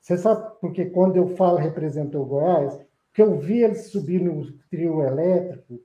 [0.07, 2.79] Você sabe porque quando eu falo representou Goiás,
[3.13, 5.81] que eu vi ele subir no trio elétrico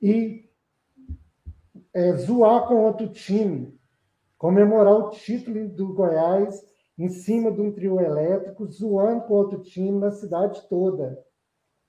[0.00, 0.48] e
[1.92, 3.78] é, zoar com outro time,
[4.38, 6.64] comemorar o título do Goiás
[6.96, 11.22] em cima de um trio elétrico, zoando com outro time na cidade toda.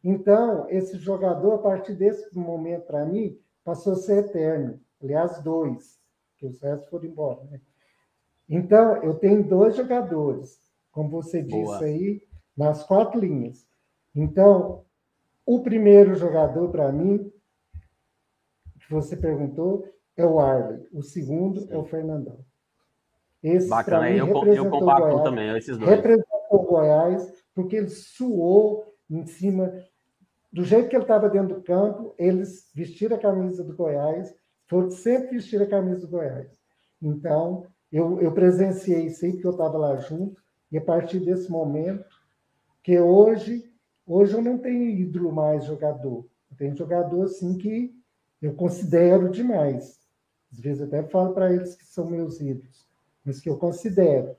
[0.04, 4.82] Então, esse jogador, a partir desse momento, para mim, passou a ser eterno.
[5.02, 5.98] Aliás, dois,
[6.36, 7.42] que os restos foram embora.
[7.46, 7.62] Né?
[8.50, 11.74] Então, eu tenho dois jogadores, como você Boa.
[11.74, 12.22] disse aí,
[12.56, 13.66] nas quatro linhas.
[14.16, 14.84] Então,
[15.46, 17.32] o primeiro jogador, para mim,
[18.80, 19.88] que você perguntou,
[20.18, 20.86] é o Arley.
[20.92, 21.72] O segundo Sim.
[21.72, 22.40] é o Fernandão.
[23.42, 25.90] Esse, Bacana, mim, eu, eu compacto Goiás, também, esses dois.
[25.90, 29.72] Representou o Goiás, porque ele suou em cima.
[30.52, 34.36] Do jeito que ele estava dentro do campo, eles vestiram a camisa do Goiás,
[34.68, 36.60] foram sempre vestir a camisa do Goiás.
[37.02, 41.49] Então, eu, eu presenciei isso aí, porque eu estava lá junto, e a partir desse
[41.49, 42.05] momento,
[42.84, 43.72] que hoje,
[44.05, 46.26] hoje eu não tenho ídolo mais jogador.
[46.49, 47.93] Eu tenho jogador, assim, que
[48.41, 49.99] eu considero demais.
[50.51, 52.88] Às vezes até falo para eles que são meus ídolos,
[53.24, 54.36] mas que eu considero.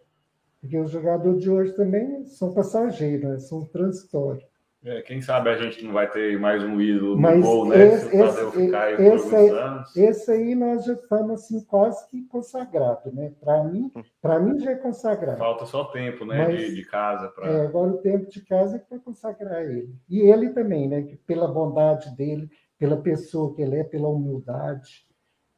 [0.60, 3.38] Porque os jogadores de hoje também são passageiros, né?
[3.38, 4.49] são transitórios.
[4.82, 7.86] É, quem sabe a gente não vai ter mais um ídolo Mas no gol, né?
[7.86, 9.50] Esse, esse, ficar aí esse, aí,
[9.96, 13.30] esse aí nós já estamos assim, quase que consagrado, né?
[13.38, 15.36] Para mim, para mim já é consagrado.
[15.36, 16.46] Falta só tempo, né?
[16.46, 17.46] Mas, de, de, casa para.
[17.46, 19.94] É, agora o tempo de casa é que vai consagrar ele.
[20.08, 21.06] E ele também, né?
[21.26, 25.04] Pela bondade dele, pela pessoa que ele é, pela humildade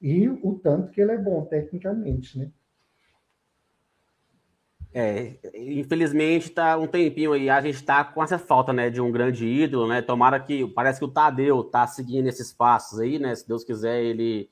[0.00, 2.50] e o tanto que ele é bom tecnicamente, né?
[4.94, 9.10] É, infelizmente tá um tempinho aí, a gente está com essa falta, né, de um
[9.10, 10.02] grande ídolo, né?
[10.02, 13.34] Tomara que parece que o Tadeu tá seguindo esses passos aí, né?
[13.34, 14.50] Se Deus quiser, ele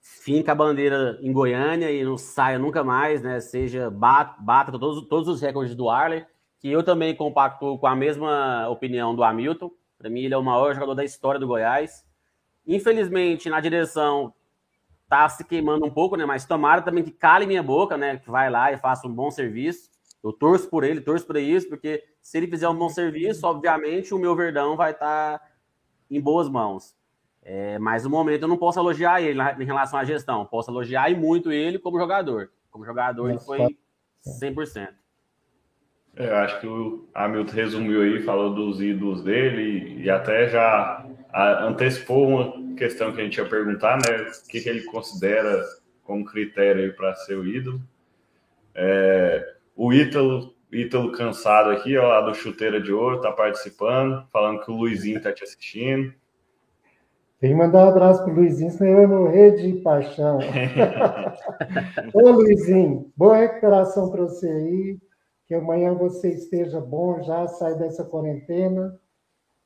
[0.00, 3.40] finca a bandeira em Goiânia e não saia nunca mais, né?
[3.40, 6.24] Seja bata, bata todos, todos os recordes do Arley,
[6.60, 9.70] que eu também compacto com a mesma opinião do Hamilton.
[9.98, 12.04] Para mim, ele é o maior jogador da história do Goiás.
[12.66, 14.32] Infelizmente, na direção
[15.08, 16.24] tá se queimando um pouco, né?
[16.24, 18.18] Mas tomara também que cale minha boca, né?
[18.18, 19.90] Que vai lá e faça um bom serviço.
[20.22, 24.14] Eu torço por ele, torço por isso, porque se ele fizer um bom serviço, obviamente
[24.14, 25.46] o meu Verdão vai estar tá
[26.10, 26.96] em boas mãos.
[27.42, 30.46] É, mas no momento eu não posso elogiar ele em relação à gestão.
[30.46, 32.50] Posso elogiar e muito ele como jogador.
[32.70, 33.76] Como jogador, ele foi
[34.42, 34.88] 100%.
[36.16, 40.48] É, eu acho que o Hamilton resumiu aí, falou dos ídolos dele e, e até
[40.48, 41.04] já
[41.62, 44.30] antecipou uma questão que a gente ia perguntar, né?
[44.44, 45.64] O que, que ele considera
[46.02, 47.80] como critério para ser o ídolo.
[48.74, 54.60] É, o Ítalo, Ítalo cansado aqui, ó, lá do Chuteira de Ouro, tá participando, falando
[54.62, 56.12] que o Luizinho tá te assistindo.
[57.40, 60.38] Tem que mandar um abraço pro Luizinho, senão ele vai morrer de paixão.
[62.14, 64.98] Ô, Luizinho, boa recuperação para você aí
[65.46, 68.98] que amanhã você esteja bom, já sai dessa quarentena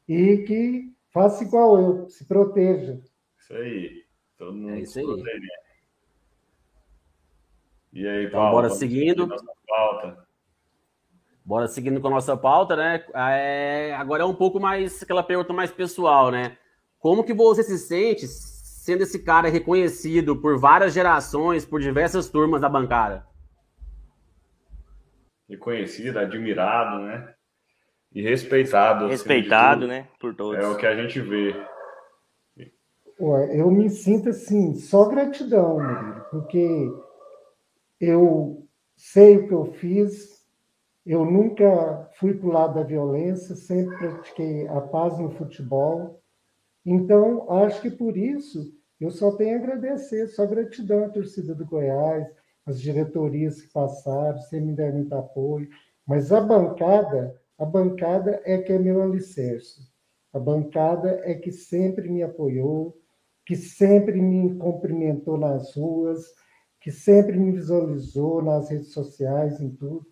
[0.08, 3.00] e que faça igual eu, se proteja.
[3.40, 4.04] Isso aí.
[4.38, 5.04] Todo mundo é isso aí.
[7.92, 9.28] E aí, então, Paulo, bora seguindo.
[11.44, 13.04] Bora seguindo com a nossa pauta, né?
[13.14, 16.56] É, agora é um pouco mais aquela pergunta mais pessoal, né?
[17.00, 22.60] Como que você se sente sendo esse cara reconhecido por várias gerações, por diversas turmas
[22.60, 23.26] da bancada?
[25.48, 27.34] reconhecido, admirado, né?
[28.12, 29.06] E respeitado.
[29.06, 30.08] Respeitado, né?
[30.18, 30.62] Por todos.
[30.62, 31.54] É o que a gente vê.
[33.18, 35.78] Eu me sinto assim, só gratidão,
[36.30, 36.88] porque
[38.00, 38.64] eu
[38.96, 40.46] sei o que eu fiz,
[41.04, 46.22] eu nunca fui para o lado da violência, sempre pratiquei a paz no futebol.
[46.86, 51.66] Então, acho que por isso eu só tenho a agradecer, só gratidão à torcida do
[51.66, 52.26] Goiás,
[52.64, 55.68] as diretorias que passaram, sempre me deram muito apoio,
[56.06, 59.88] mas a bancada, a bancada é que é meu alicerce.
[60.32, 62.96] A bancada é que sempre me apoiou,
[63.44, 66.24] que sempre me cumprimentou nas ruas,
[66.80, 70.06] que sempre me visualizou nas redes sociais, em tudo.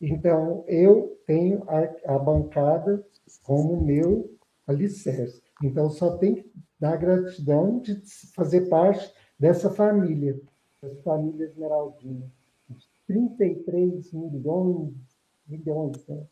[0.00, 3.06] Então, eu tenho a, a bancada
[3.44, 4.34] como meu
[4.66, 5.42] alicerce.
[5.62, 8.02] Então, só tenho que dar gratidão de
[8.34, 10.40] fazer parte dessa família
[10.82, 12.30] das famílias Esmeraldina.
[13.06, 14.94] 33 milhões,
[15.46, 16.26] milhões, né?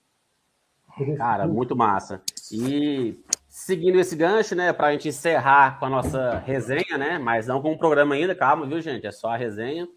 [1.17, 2.23] Cara, muito massa.
[2.51, 3.19] E
[3.49, 7.61] seguindo esse gancho, né, para a gente encerrar com a nossa resenha, né, mas não
[7.61, 9.07] com o programa ainda, calma, viu, gente?
[9.07, 9.89] É só a resenha.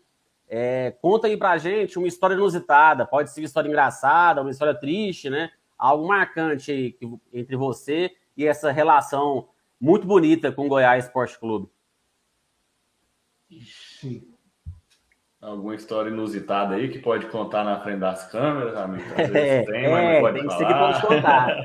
[0.47, 4.75] É, conta aí pra gente uma história inusitada, pode ser uma história engraçada, uma história
[4.75, 5.49] triste, né?
[5.77, 6.97] Algo marcante aí
[7.33, 9.47] entre você e essa relação
[9.79, 11.69] muito bonita com o Goiás Esporte Clube.
[13.49, 14.30] Ixi,
[15.41, 19.03] Alguma história inusitada aí que pode contar na frente das câmeras, amigo?
[19.17, 20.57] Às vezes É, tem, mas não é, pode tem que falar.
[20.59, 21.57] ser que pode contar.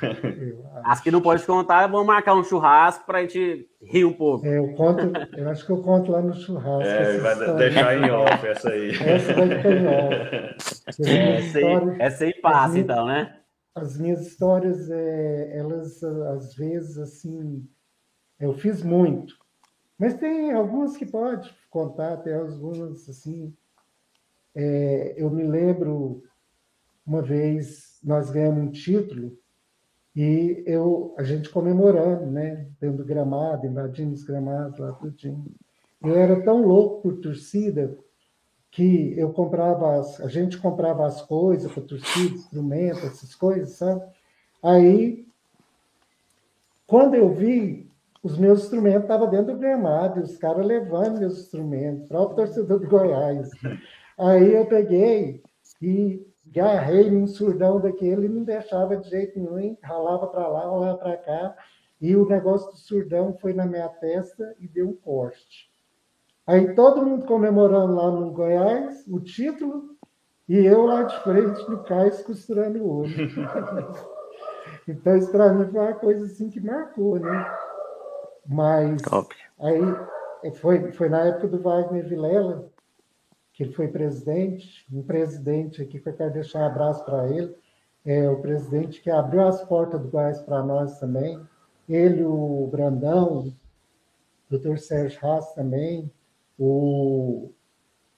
[0.84, 4.46] As que não pode contar, vamos marcar um churrasco pra gente rir um pouco.
[4.46, 6.82] É, eu conto, eu acho que eu conto lá no churrasco.
[6.88, 7.54] É, vai história.
[7.54, 8.90] deixar em off essa aí.
[9.04, 10.50] Essa vai ficar em off.
[10.88, 13.36] Essa aí, essa aí passa, As então, né?
[13.74, 17.62] as minhas histórias, é, elas às vezes assim,
[18.38, 19.34] eu fiz muito,
[20.00, 23.54] mas tem algumas que pode contar, tem algumas assim.
[24.54, 26.24] É, eu me lembro
[27.06, 29.38] uma vez nós ganhamos um título
[30.16, 35.44] e eu a gente comemorando, né, dentro do gramado, invadindo os gramados lá tudinho.
[36.02, 37.94] Eu era tão louco por torcida
[38.70, 44.02] que eu comprava, as, a gente comprava as coisas para torcida, instrumento, essas coisas, sabe?
[44.62, 45.26] Aí,
[46.86, 47.89] quando eu vi,
[48.22, 52.88] os meus instrumentos estavam dentro do gramado, os caras levando meus instrumentos, próprio torcedor do
[52.88, 53.50] Goiás.
[54.18, 55.42] Aí eu peguei
[55.80, 60.98] e garrei num surdão daquele e não deixava de jeito nenhum, ralava para lá, ralava
[60.98, 61.56] para cá,
[62.00, 65.70] e o negócio do surdão foi na minha testa e deu um corte.
[66.46, 69.96] Aí todo mundo comemorando lá no Goiás o título
[70.48, 73.14] e eu lá de frente no cais costurando o olho.
[74.88, 77.46] então isso para mim foi uma coisa assim que marcou, né?
[78.50, 79.32] Mas Top.
[79.60, 82.68] aí foi, foi na época do Wagner Vilela,
[83.52, 87.54] que ele foi presidente, um presidente aqui que eu quero deixar um abraço para ele,
[88.04, 91.40] é o presidente que abriu as portas do Goiás para nós também,
[91.88, 93.54] ele, o Brandão,
[94.50, 94.78] o Dr.
[94.78, 96.10] Sérgio Haas também,
[96.58, 97.50] o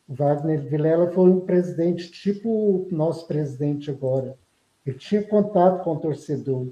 [0.08, 4.38] Wagner Vilela foi um presidente tipo o nosso presidente agora.
[4.86, 6.68] Ele tinha contato com o torcedor.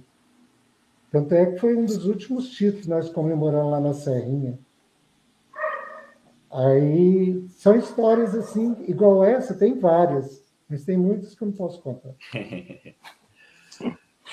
[1.10, 4.58] Tanto é que foi um dos últimos títulos que nós comemoramos lá na Serrinha.
[6.52, 11.80] Aí são histórias assim, igual essa, tem várias, mas tem muitas que eu não posso
[11.82, 12.10] contar.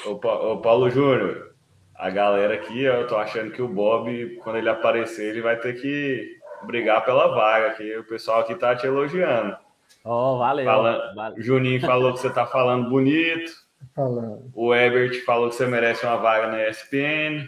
[0.05, 1.55] Ô, Pa- ô, Paulo Júnior,
[1.95, 5.73] a galera aqui, eu tô achando que o Bob, quando ele aparecer, ele vai ter
[5.82, 9.57] que brigar pela vaga, que o pessoal aqui tá te elogiando.
[10.05, 10.65] Oh, valeu.
[10.65, 11.38] Fala- valeu.
[11.39, 13.51] O Juninho falou que você tá falando bonito,
[13.95, 14.51] Falando.
[14.53, 17.47] o Ebert falou que você merece uma vaga na ESPN,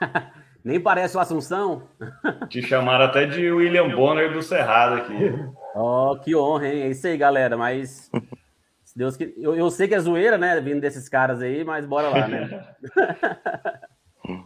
[0.64, 1.88] Nem parece o Assunção?
[2.48, 5.14] te chamaram até de William Bonner do Cerrado aqui.
[5.74, 6.82] Oh, que honra, hein?
[6.82, 7.56] É isso aí, galera.
[7.56, 8.10] Mas
[8.84, 10.60] se Deus que eu, eu sei que é zoeira, né?
[10.60, 12.74] Vindo desses caras aí, mas bora lá, né?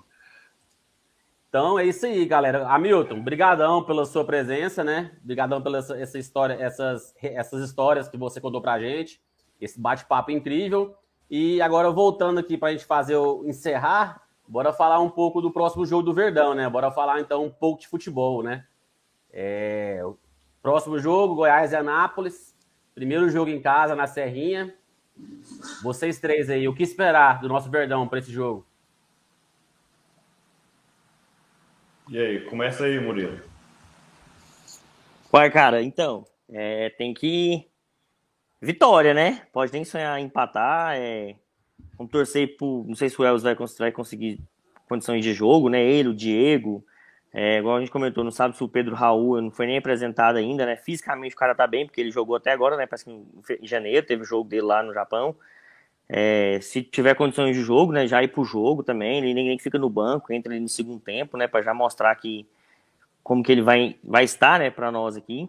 [1.49, 2.69] então é isso aí, galera.
[2.69, 5.13] Hamilton, brigadão pela sua presença, né?
[5.23, 9.21] Brigadão pela essa, essa história, essas, essas histórias que você contou pra gente.
[9.61, 10.95] Esse bate-papo incrível.
[11.31, 15.87] E agora voltando aqui pra gente fazer o encerrar, bora falar um pouco do próximo
[15.87, 16.69] jogo do Verdão, né?
[16.69, 18.67] Bora falar então um pouco de futebol, né?
[19.33, 20.19] É, o
[20.63, 22.55] próximo jogo, Goiás e Anápolis.
[22.95, 24.75] Primeiro jogo em casa, na Serrinha.
[25.83, 28.67] Vocês três aí, o que esperar do nosso Verdão para esse jogo?
[32.09, 33.41] E aí, começa aí, Murilo.
[35.33, 37.67] Uai, cara, então, é, tem que.
[38.63, 39.43] Vitória, né?
[39.53, 40.95] Pode nem sonhar em empatar.
[40.97, 41.35] É...
[41.99, 42.87] Vamos torcer por.
[42.87, 44.39] Não sei se o Elvis vai, vai conseguir
[44.89, 45.83] condições de jogo, né?
[45.83, 46.85] Ele, o Diego.
[47.35, 50.37] É, igual a gente comentou, não sabe se o Pedro Raul não foi nem apresentado
[50.37, 50.77] ainda, né?
[50.77, 52.87] Fisicamente o cara tá bem, porque ele jogou até agora, né?
[52.87, 55.35] Parece que em janeiro teve o jogo dele lá no Japão.
[56.09, 58.07] É, se tiver condições de jogo, né?
[58.07, 59.19] Já ir pro jogo também.
[59.19, 61.49] Ele ninguém fica no banco, entra ali no segundo tempo, né?
[61.49, 62.47] Pra já mostrar que
[63.25, 64.71] como que ele vai, vai estar, né?
[64.71, 65.49] Pra nós aqui.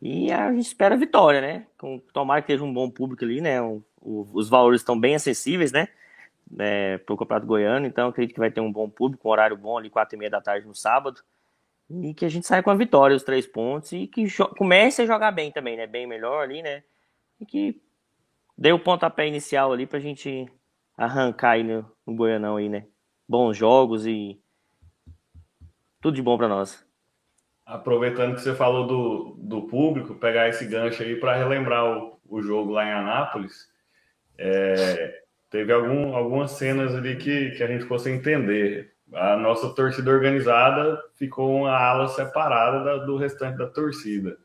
[0.00, 1.66] E a gente espera a vitória, né?
[1.78, 3.60] Com, tomara que esteja um bom público ali, né?
[3.60, 5.88] O- o- os valores estão bem acessíveis, né?
[6.58, 9.56] É, para o Campeonato Goiano, então acredito que vai ter um bom público, um horário
[9.56, 11.22] bom ali, quatro e meia da tarde no sábado.
[11.90, 15.06] E que a gente saia com a vitória, os três pontos, e que comece a
[15.06, 15.86] jogar bem também, né?
[15.86, 16.82] Bem melhor ali, né?
[17.40, 17.80] E que
[18.58, 20.48] dê o pontapé inicial ali pra gente
[20.96, 22.86] arrancar aí no, no Goianão aí, né?
[23.28, 24.40] Bons jogos e
[26.00, 26.84] tudo de bom pra nós.
[27.70, 32.42] Aproveitando que você falou do, do público, pegar esse gancho aí para relembrar o, o
[32.42, 33.68] jogo lá em Anápolis.
[34.36, 38.92] É, teve algum, algumas cenas ali que, que a gente ficou sem entender.
[39.12, 44.36] A nossa torcida organizada ficou uma ala separada da- do restante da torcida.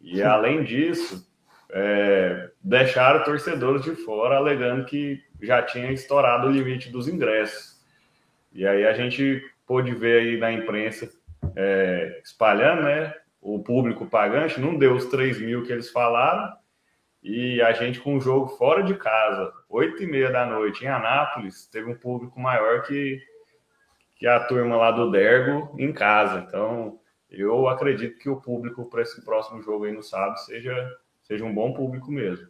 [0.00, 1.24] E além disso,
[1.70, 7.80] é, deixaram torcedores de fora, alegando que já tinha estourado o limite dos ingressos.
[8.52, 11.08] E aí a gente pôde ver aí na imprensa
[11.54, 13.14] é, espalhando, né?
[13.40, 16.52] O público pagante não deu os 3 mil que eles falaram.
[17.22, 20.88] E a gente, com o jogo fora de casa, 8 e meia da noite em
[20.88, 23.20] Anápolis, teve um público maior que,
[24.16, 26.44] que a turma lá do Dergo em casa.
[26.46, 27.00] Então,
[27.30, 30.90] eu acredito que o público para esse próximo jogo aí no sábado seja,
[31.22, 32.46] seja um bom público mesmo.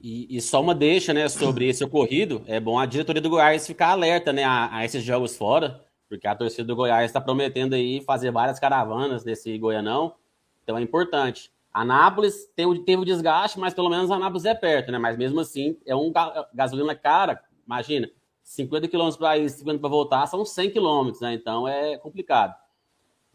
[0.00, 3.66] E, e, só uma deixa, né, sobre esse ocorrido, é bom a diretoria do Goiás
[3.66, 5.80] ficar alerta, né, a, a esses jogos fora,
[6.14, 10.14] porque a torcida do Goiás está prometendo aí fazer várias caravanas nesse Goianão,
[10.62, 11.52] então é importante.
[11.72, 15.76] Anápolis tem, teve o desgaste, mas pelo menos Anápolis é perto, né, mas mesmo assim
[15.84, 16.12] é um
[16.52, 18.08] gasolina cara, imagina,
[18.44, 22.54] 50 quilômetros para ir, 50 para voltar, são 100 quilômetros, né, então é complicado.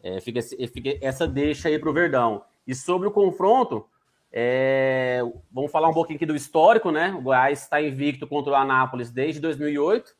[0.02, 2.42] É, fica, fica essa deixa aí para o Verdão.
[2.66, 3.84] E sobre o confronto,
[4.32, 5.20] é,
[5.52, 7.12] vamos falar um pouquinho aqui do histórico, né?
[7.12, 10.14] O Goiás está invicto contra o Anápolis desde 2008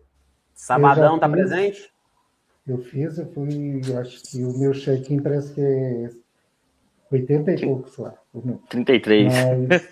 [0.54, 1.90] Sabadão tá presente?
[2.68, 6.10] Eu fiz, eu fui, eu acho que o meu check-in parece que é
[7.10, 8.14] 80 e poucos lá.
[8.70, 9.34] 33.
[9.34, 9.90] Mas...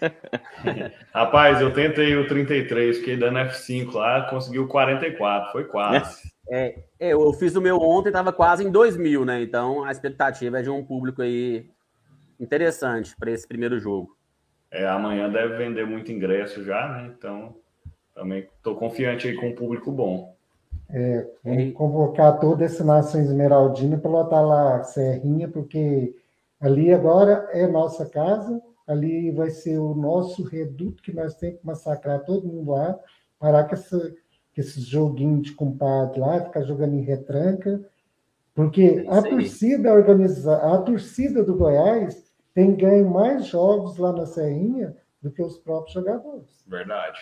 [1.13, 6.31] Rapaz, eu tentei o 33, fiquei dando F5 lá, conseguiu 44, foi quase.
[6.49, 9.41] É, é, eu fiz o meu ontem, estava quase em 2 mil, né?
[9.41, 11.65] Então a expectativa é de um público aí
[12.37, 14.17] interessante para esse primeiro jogo.
[14.71, 17.13] É, amanhã deve vender muito ingresso já, né?
[17.17, 17.55] Então
[18.15, 20.33] também estou confiante aí com um público bom.
[20.89, 26.15] É, vamos convocar toda essa nação esmeraldina para lotar lá Serrinha, porque
[26.59, 31.65] ali agora é nossa casa, ali vai ser o nosso reduto que nós temos que
[31.65, 32.97] massacrar todo mundo lá,
[33.39, 34.13] parar com essa
[34.57, 37.81] esses joguinhos de compadre lá, ficar jogando em retranca,
[38.53, 44.95] porque a torcida organiza, a torcida do Goiás tem ganho mais jogos lá na Serrinha
[45.21, 46.63] do que os próprios jogadores.
[46.67, 47.19] Verdade.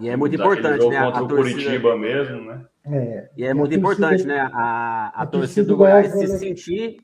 [0.00, 1.02] E é muito importante, né?
[1.02, 1.60] Contra a o torcida...
[1.60, 2.66] Curitiba mesmo, né?
[2.86, 3.30] É.
[3.36, 4.40] E é muito importante, né?
[4.52, 6.96] A, a, a torcida, do Goiás, Goiás se sentir.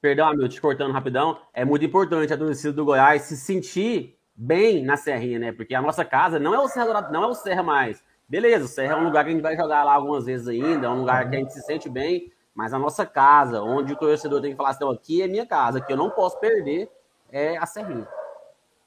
[0.00, 1.38] Perdão, amigo, te cortando rapidão.
[1.52, 5.52] É muito importante a torcida do Goiás se sentir bem na Serrinha, né?
[5.52, 8.04] Porque a nossa casa não é o Serra, não é o Serra mais.
[8.28, 10.86] Beleza, o Serra é um lugar que a gente vai jogar lá algumas vezes ainda,
[10.86, 13.96] é um lugar que a gente se sente bem, mas a nossa casa, onde o
[13.96, 16.90] torcedor tem que falar assim, aqui é minha casa, que eu não posso perder,
[17.30, 18.08] é a Serrinha.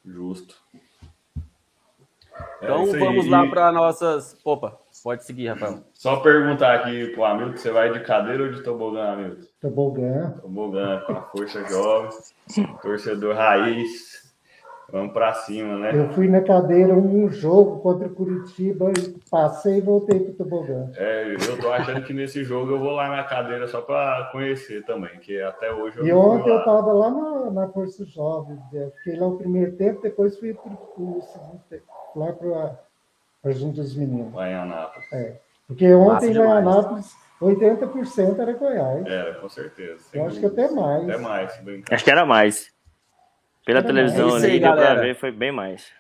[0.04, 0.56] Justo.
[2.58, 4.36] Então é vamos lá para nossas.
[4.44, 5.84] Opa, pode seguir, Rafael.
[5.94, 9.48] Só perguntar aqui pro Hamilton: você vai de cadeira ou de tobogã, Hamilton?
[9.62, 10.32] Tobogã.
[10.42, 12.10] Tobogã, com a força jovem,
[12.82, 14.09] torcedor raiz.
[14.92, 15.92] Vamos para cima, né?
[15.94, 20.36] Eu fui na cadeira um jogo contra o Curitiba e passei e voltei para o
[20.36, 20.92] Tobogã.
[20.96, 24.84] É, eu tô achando que nesse jogo eu vou lá na cadeira só para conhecer
[24.86, 28.58] também, que até hoje eu E ontem eu estava lá na, na Força Jovem,
[28.98, 31.84] fiquei lá o primeiro tempo, depois fui para o segundo tempo,
[32.16, 32.34] lá
[33.42, 34.34] para junto dos meninos.
[34.34, 35.14] Lá em Anápolis.
[35.14, 35.36] É,
[35.68, 39.06] porque ontem em Anápolis 80% era Goiás.
[39.06, 40.04] Era, com certeza.
[40.14, 41.04] Eu acho que até mais.
[41.04, 42.79] Até mais, Acho que era mais.
[43.66, 45.02] Pela televisão é ali, aí, galera.
[45.02, 45.92] Ver, foi bem mais.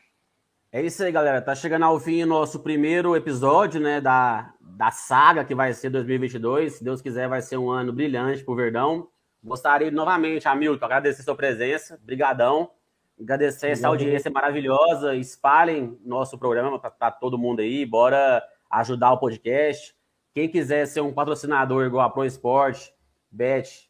[0.72, 1.42] É isso aí, galera.
[1.42, 5.90] Tá chegando ao fim o nosso primeiro episódio, né, da, da saga que vai ser
[5.90, 6.74] 2022.
[6.74, 9.08] Se Deus quiser, vai ser um ano brilhante pro Verdão.
[9.44, 12.00] Gostaria novamente, Hamilton, agradecer sua presença.
[12.04, 12.72] Brigadão.
[13.20, 15.16] Agradecer essa audiência maravilhosa.
[15.16, 17.86] Espalhem nosso programa para todo mundo aí.
[17.86, 19.96] Bora ajudar o podcast.
[20.34, 22.94] Quem quiser ser um patrocinador igual a Pro Esporte,
[23.32, 23.89] Bet,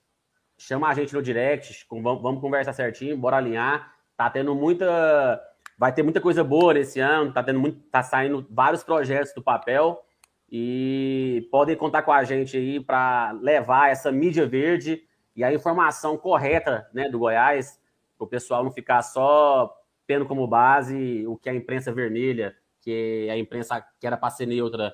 [0.59, 3.95] chama a gente no direct, vamos conversar certinho, bora alinhar.
[4.15, 5.41] Tá tendo muita.
[5.77, 7.79] Vai ter muita coisa boa nesse ano, tá tendo muito.
[7.89, 10.03] tá saindo vários projetos do papel.
[10.51, 15.01] E podem contar com a gente aí para levar essa mídia verde
[15.35, 17.79] e a informação correta né, do Goiás,
[18.17, 19.73] para o pessoal não ficar só
[20.05, 24.47] tendo como base o que a imprensa vermelha, que a imprensa que era para ser
[24.47, 24.93] neutra,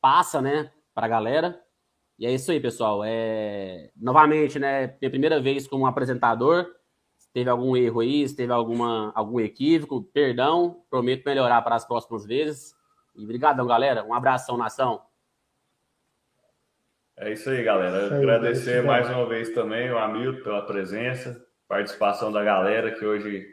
[0.00, 1.60] passa né, para a galera.
[2.20, 3.02] E é isso aí, pessoal.
[3.02, 3.90] É...
[3.96, 4.94] Novamente, né?
[5.00, 6.66] Minha primeira vez como apresentador.
[7.16, 10.82] Se teve algum erro aí, se teve alguma, algum equívoco, perdão.
[10.90, 12.74] Prometo melhorar para as próximas vezes.
[13.16, 14.04] E obrigadão, galera.
[14.04, 15.00] Um abração, nação.
[17.16, 18.14] É isso aí, galera.
[18.14, 23.46] Agradecer mais uma vez também o Hamilton pela presença, participação da galera que hoje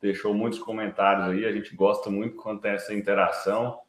[0.00, 1.44] deixou muitos comentários aí.
[1.44, 3.80] A gente gosta muito quando tem essa interação.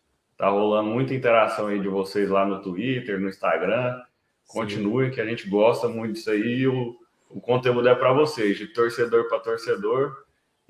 [0.41, 4.01] Tá rolando muita interação aí de vocês lá no Twitter, no Instagram.
[4.47, 5.11] Continue, Sim.
[5.11, 6.67] que a gente gosta muito disso aí.
[6.67, 6.97] O,
[7.29, 10.25] o conteúdo é para vocês, de torcedor para torcedor.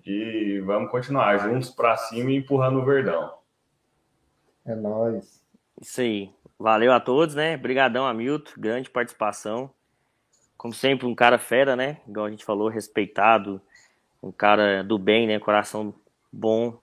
[0.06, 3.34] E vamos continuar juntos para cima e empurrando o Verdão.
[4.66, 5.42] É nóis.
[5.80, 6.30] Isso aí.
[6.60, 7.56] Valeu a todos, né?
[7.56, 8.52] Obrigadão, Hamilton.
[8.58, 9.72] Grande participação.
[10.58, 12.02] Como sempre, um cara fera, né?
[12.06, 13.62] Igual a gente falou, respeitado.
[14.22, 15.40] Um cara do bem, né?
[15.40, 15.94] Coração
[16.30, 16.78] bom.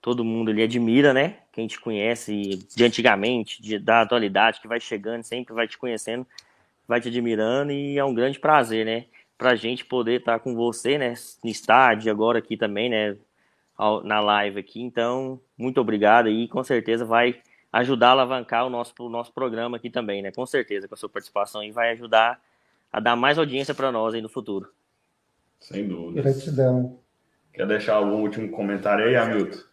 [0.00, 1.41] Todo mundo ele admira, né?
[1.52, 6.26] Quem te conhece de antigamente, de, da atualidade, que vai chegando, sempre vai te conhecendo,
[6.88, 9.04] vai te admirando e é um grande prazer, né?
[9.36, 11.14] Pra gente poder estar com você, né?
[11.44, 13.16] No estádio, agora aqui também, né?
[14.04, 14.80] Na live aqui.
[14.80, 17.40] Então, muito obrigado e com certeza vai
[17.72, 20.30] ajudar a alavancar o nosso, o nosso programa aqui também, né?
[20.30, 22.40] Com certeza, com a sua participação e vai ajudar
[22.90, 24.70] a dar mais audiência para nós aí no futuro.
[25.58, 26.22] Sem dúvida.
[26.22, 26.98] Gratidão.
[27.52, 29.71] Quer deixar algum último comentário aí, Hamilton?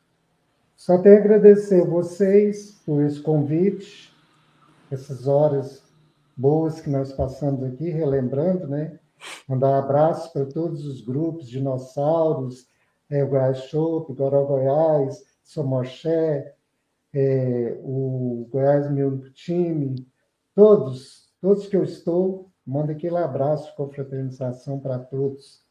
[0.80, 4.16] Só tenho a agradecer vocês por esse convite,
[4.90, 5.84] essas horas
[6.38, 8.98] boas que nós passamos aqui, relembrando, né?
[9.46, 12.66] Mandar um abraço para todos os grupos, Dinossauros,
[13.10, 16.56] é, o Goiás Shop, Goró Goiás, Somorché,
[17.14, 20.08] é, o Goiás Meu Time,
[20.56, 25.62] todos, todos que eu estou, mando aquele abraço, confraternização para todos.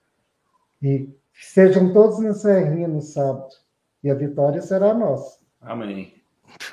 [0.82, 3.67] E sejam todos na Serrinha no sábado.
[4.02, 5.38] E a vitória será nossa.
[5.60, 6.14] Amém.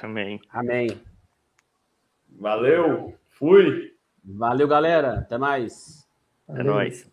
[0.02, 0.39] Amém.
[0.49, 1.02] Amém.
[2.39, 3.18] Valeu.
[3.30, 3.93] Fui.
[4.23, 5.19] Valeu, galera.
[5.19, 6.07] Até mais.
[6.47, 7.10] É nóis.